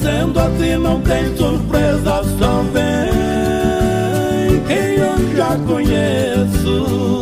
Sendo 0.00 0.40
assim, 0.40 0.76
não 0.76 1.02
tem 1.02 1.36
surpresa, 1.36 2.22
só 2.38 2.64
vem 2.72 4.60
quem 4.66 4.94
eu 4.96 5.36
já 5.36 5.54
conheço. 5.66 7.19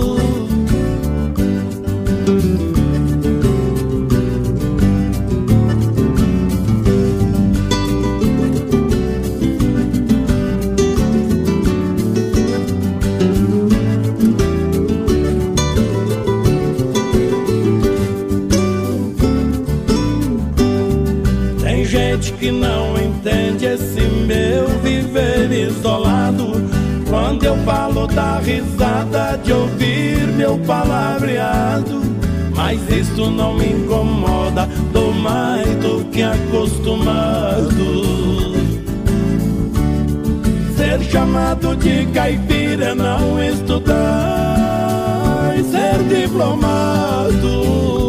Que 22.39 22.51
não 22.51 22.97
entende 22.97 23.67
esse 23.67 24.01
meu 24.01 24.69
viver 24.83 25.51
isolado. 25.51 26.53
Quando 27.09 27.45
eu 27.45 27.57
falo 27.59 28.07
da 28.07 28.39
risada 28.39 29.39
de 29.43 29.53
ouvir 29.53 30.27
meu 30.37 30.59
palavreado. 30.59 32.03
Mas 32.55 32.81
isso 32.91 33.31
não 33.31 33.55
me 33.55 33.67
incomoda, 33.67 34.69
tô 34.93 35.13
mais 35.13 35.67
do 35.77 36.05
que 36.11 36.23
acostumado. 36.23 37.69
Ser 40.77 41.01
chamado 41.11 41.77
de 41.77 42.07
caipira 42.07 42.95
não 42.95 43.43
estudar 43.43 44.59
ser 45.71 46.03
diplomado. 46.05 48.08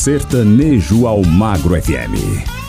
Sertanejo 0.00 1.06
ao 1.06 1.22
Magro 1.22 1.74
FM. 1.74 2.59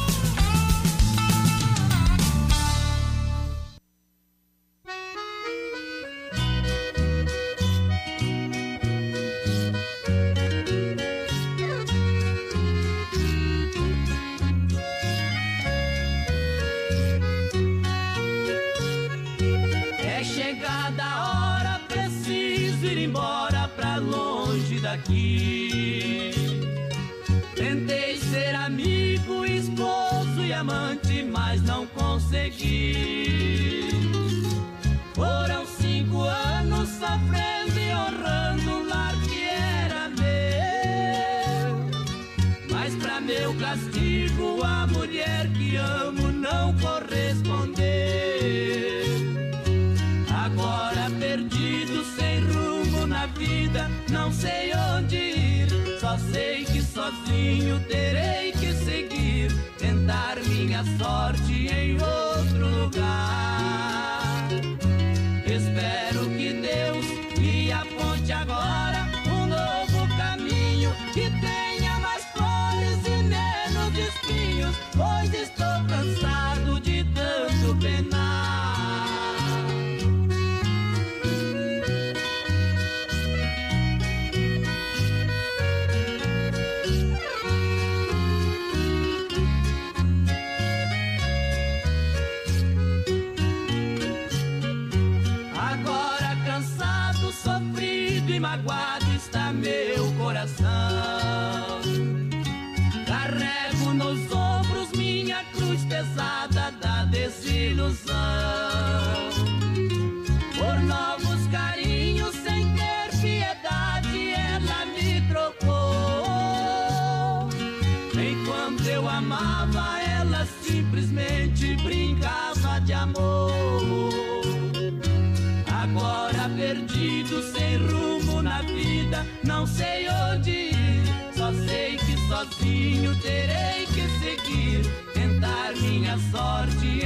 Sozinho 132.82 133.16
terei 133.18 133.86
que 133.86 134.08
seguir, 134.20 134.82
tentar 135.14 135.74
minha 135.80 136.18
sorte 136.32 137.01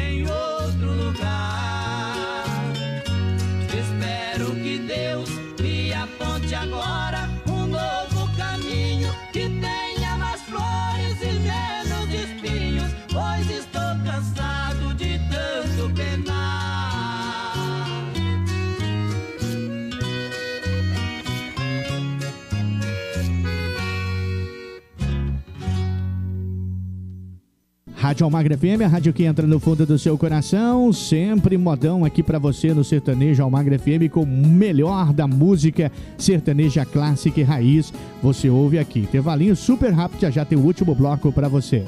Rádio 28.16 28.24
Almagra 28.24 28.58
FM, 28.58 28.82
a 28.82 28.88
rádio 28.88 29.12
que 29.12 29.26
entra 29.26 29.46
no 29.46 29.60
fundo 29.60 29.86
do 29.86 30.00
seu 30.00 30.18
coração, 30.18 30.94
sempre 30.94 31.58
modão 31.58 32.06
aqui 32.06 32.24
pra 32.24 32.40
você 32.40 32.74
no 32.74 32.82
Sertanejo 32.82 33.44
Almagra 33.44 33.78
FM 33.78 34.10
com 34.10 34.22
o 34.22 34.26
melhor 34.26 35.12
da 35.12 35.28
música 35.28 35.92
sertaneja 36.18 36.86
clássica 36.86 37.42
e 37.42 37.44
raiz. 37.44 37.92
Você 38.24 38.50
ouve 38.50 38.80
aqui. 38.80 39.00
Intervalinho 39.00 39.54
super 39.54 39.92
rápido, 39.92 40.22
já 40.22 40.32
já 40.32 40.46
tem 40.46 40.58
o 40.58 40.62
último 40.62 40.96
bloco 40.96 41.30
pra 41.30 41.50
você. 41.50 41.84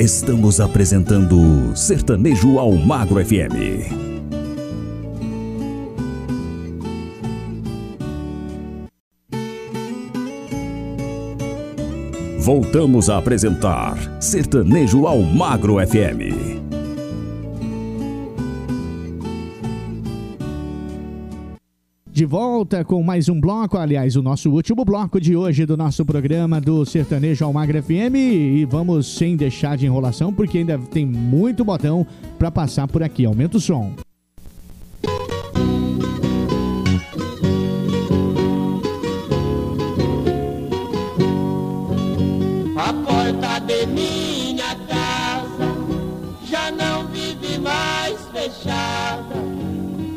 Estamos 0.00 0.58
apresentando 0.58 1.76
Sertanejo 1.76 2.58
ao 2.58 2.72
Magro 2.72 3.24
FM. 3.24 4.09
Voltamos 12.52 13.08
a 13.08 13.16
apresentar 13.16 13.96
Sertanejo 14.20 15.06
ao 15.06 15.22
Magro 15.22 15.76
FM. 15.86 16.58
De 22.10 22.26
volta 22.26 22.84
com 22.84 23.04
mais 23.04 23.28
um 23.28 23.40
bloco, 23.40 23.78
aliás, 23.78 24.16
o 24.16 24.22
nosso 24.22 24.50
último 24.50 24.84
bloco 24.84 25.20
de 25.20 25.36
hoje 25.36 25.64
do 25.64 25.76
nosso 25.76 26.04
programa 26.04 26.60
do 26.60 26.84
Sertanejo 26.84 27.44
Almagra 27.44 27.80
FM. 27.80 28.16
E 28.16 28.64
vamos 28.64 29.16
sem 29.16 29.36
deixar 29.36 29.76
de 29.76 29.86
enrolação, 29.86 30.32
porque 30.32 30.58
ainda 30.58 30.76
tem 30.76 31.06
muito 31.06 31.64
botão 31.64 32.04
pra 32.36 32.50
passar 32.50 32.88
por 32.88 33.00
aqui. 33.00 33.24
Aumenta 33.24 33.58
o 33.58 33.60
som. 33.60 33.94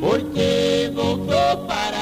Porque 0.02 0.92
voltou 0.94 1.58
para 1.68 1.93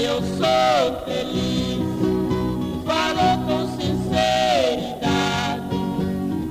Eu 0.00 0.22
sou 0.22 1.04
feliz, 1.04 1.82
falou 2.86 3.36
com 3.46 3.66
sinceridade. 3.76 5.02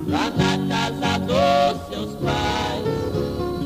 Lá 0.06 0.30
na 0.32 0.58
casa 0.68 1.18
dos 1.20 1.88
seus 1.88 2.12
pais, 2.18 2.84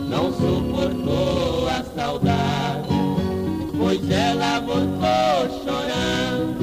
não 0.08 0.32
suportou 0.34 1.68
a 1.68 1.84
saudade, 1.96 2.90
pois 3.76 4.08
ela 4.12 4.60
voltou 4.60 5.50
chorando, 5.64 6.62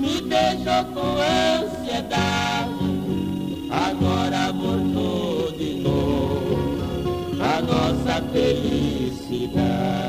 me 0.00 0.20
beijou 0.20 0.84
com 0.92 1.16
ansiedade. 1.62 2.74
Agora 3.70 4.52
voltou 4.52 5.52
de 5.52 5.74
novo 5.76 6.80
a 7.40 7.62
nossa 7.62 8.20
felicidade. 8.32 10.02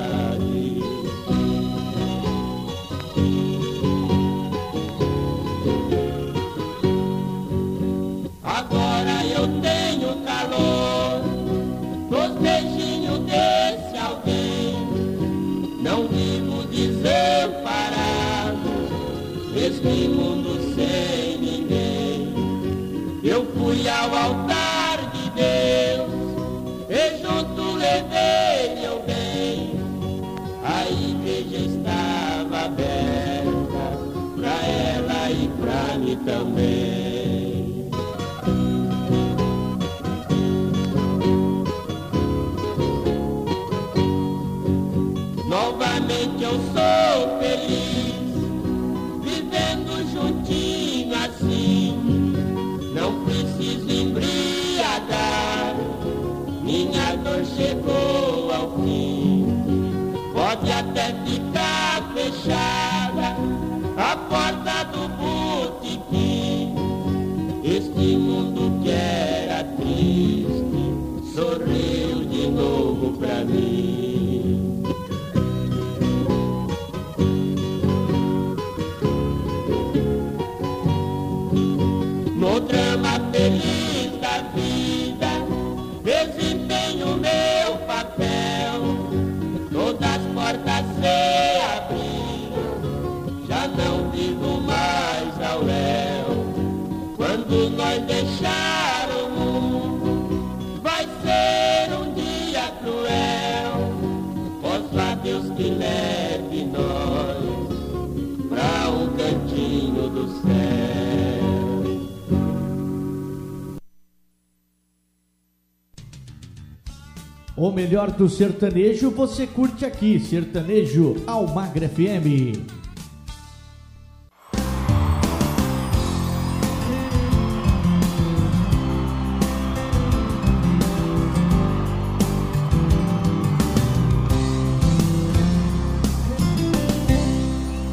O 117.63 117.71
melhor 117.71 118.11
do 118.11 118.27
sertanejo 118.27 119.09
você 119.09 119.47
curte 119.47 119.85
aqui, 119.85 120.19
Sertanejo 120.19 121.15
Almagra 121.25 121.87
FM. 121.87 122.59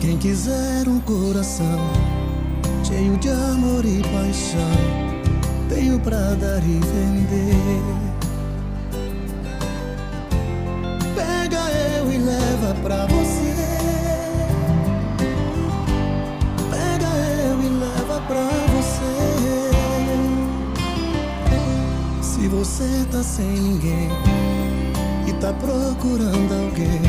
Quem 0.00 0.18
quiser 0.18 0.88
um 0.88 0.98
coração 0.98 1.78
cheio 2.82 3.16
de 3.18 3.28
amor 3.28 3.84
e 3.84 4.02
paixão, 4.02 5.68
tenho 5.68 6.00
pra 6.00 6.34
dar 6.34 6.60
e 6.64 6.80
vender. 6.80 8.19
leva 12.20 12.74
pra 12.82 13.06
você. 13.06 13.54
Pega 16.70 17.08
eu 17.44 17.62
e 17.62 17.68
leva 17.68 18.20
pra 18.26 18.48
você. 18.74 19.70
Se 22.22 22.48
você 22.48 23.06
tá 23.10 23.22
sem 23.22 23.46
ninguém 23.46 24.08
e 25.26 25.32
tá 25.34 25.52
procurando 25.52 26.52
alguém 26.52 27.00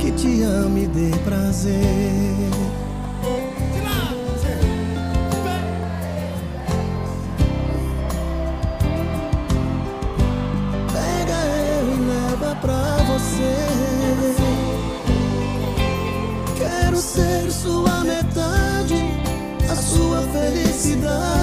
que 0.00 0.10
te 0.12 0.42
ame 0.42 0.84
e 0.84 0.88
dê 0.88 1.10
prazer. 1.24 2.69
love. 21.10 21.39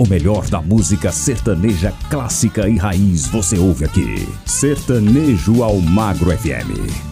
O 0.00 0.08
melhor 0.08 0.48
da 0.48 0.62
música 0.62 1.12
sertaneja 1.12 1.92
clássica 2.08 2.66
e 2.66 2.78
raiz 2.78 3.26
você 3.26 3.58
ouve 3.58 3.84
aqui. 3.84 4.26
Sertanejo 4.46 5.62
ao 5.62 5.78
Magro 5.78 6.30
FM. 6.30 7.09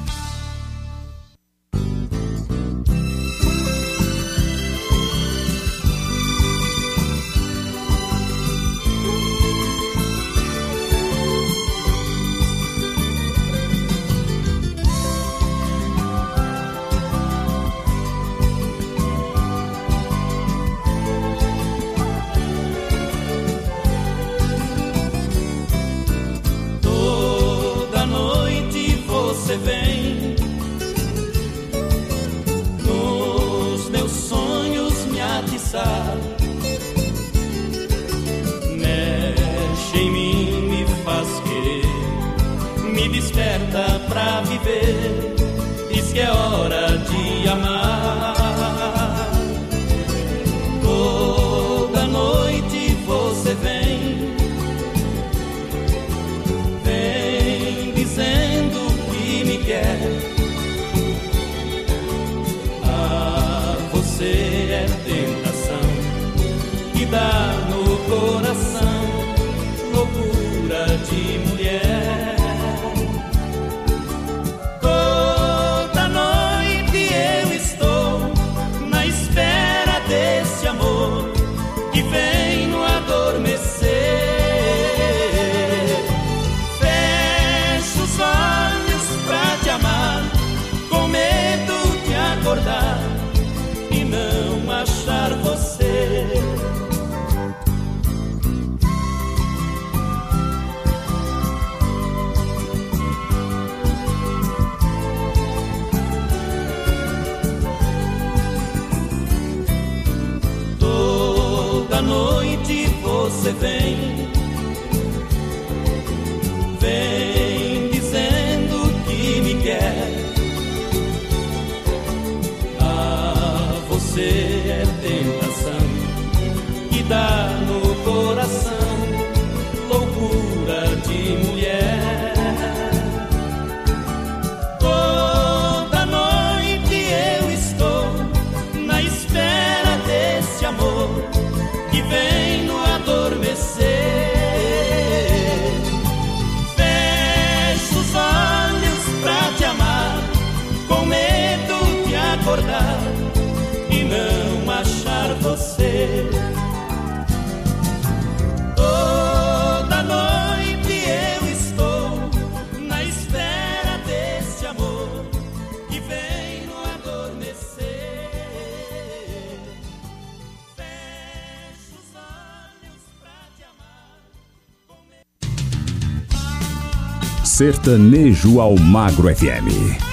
Sertanejo 177.58 178.60
ao 178.60 178.76
Magro 178.78 179.34
FM. 179.34 180.07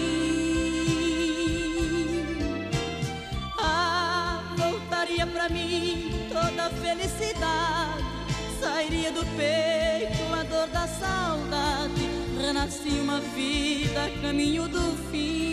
Ah, 3.60 4.42
voltaria 4.58 5.28
pra 5.28 5.48
mim 5.50 6.10
toda 6.30 6.66
a 6.66 6.70
felicidade, 6.70 8.04
sairia 8.60 9.12
do 9.12 9.24
peito 9.38 10.34
a 10.34 10.44
dor 10.44 10.68
da 10.70 10.88
saudade, 10.88 12.10
renascia 12.42 13.02
uma 13.04 13.20
vida 13.20 14.10
caminho 14.22 14.68
do 14.68 14.98
fim. 15.12 15.49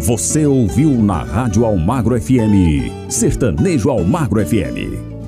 Você 0.00 0.44
ouviu 0.44 0.90
na 1.02 1.22
Rádio 1.22 1.64
Almagro 1.64 2.20
FM, 2.20 3.08
Sertanejo 3.08 3.88
Almagro 3.88 4.44
FM. 4.44 5.13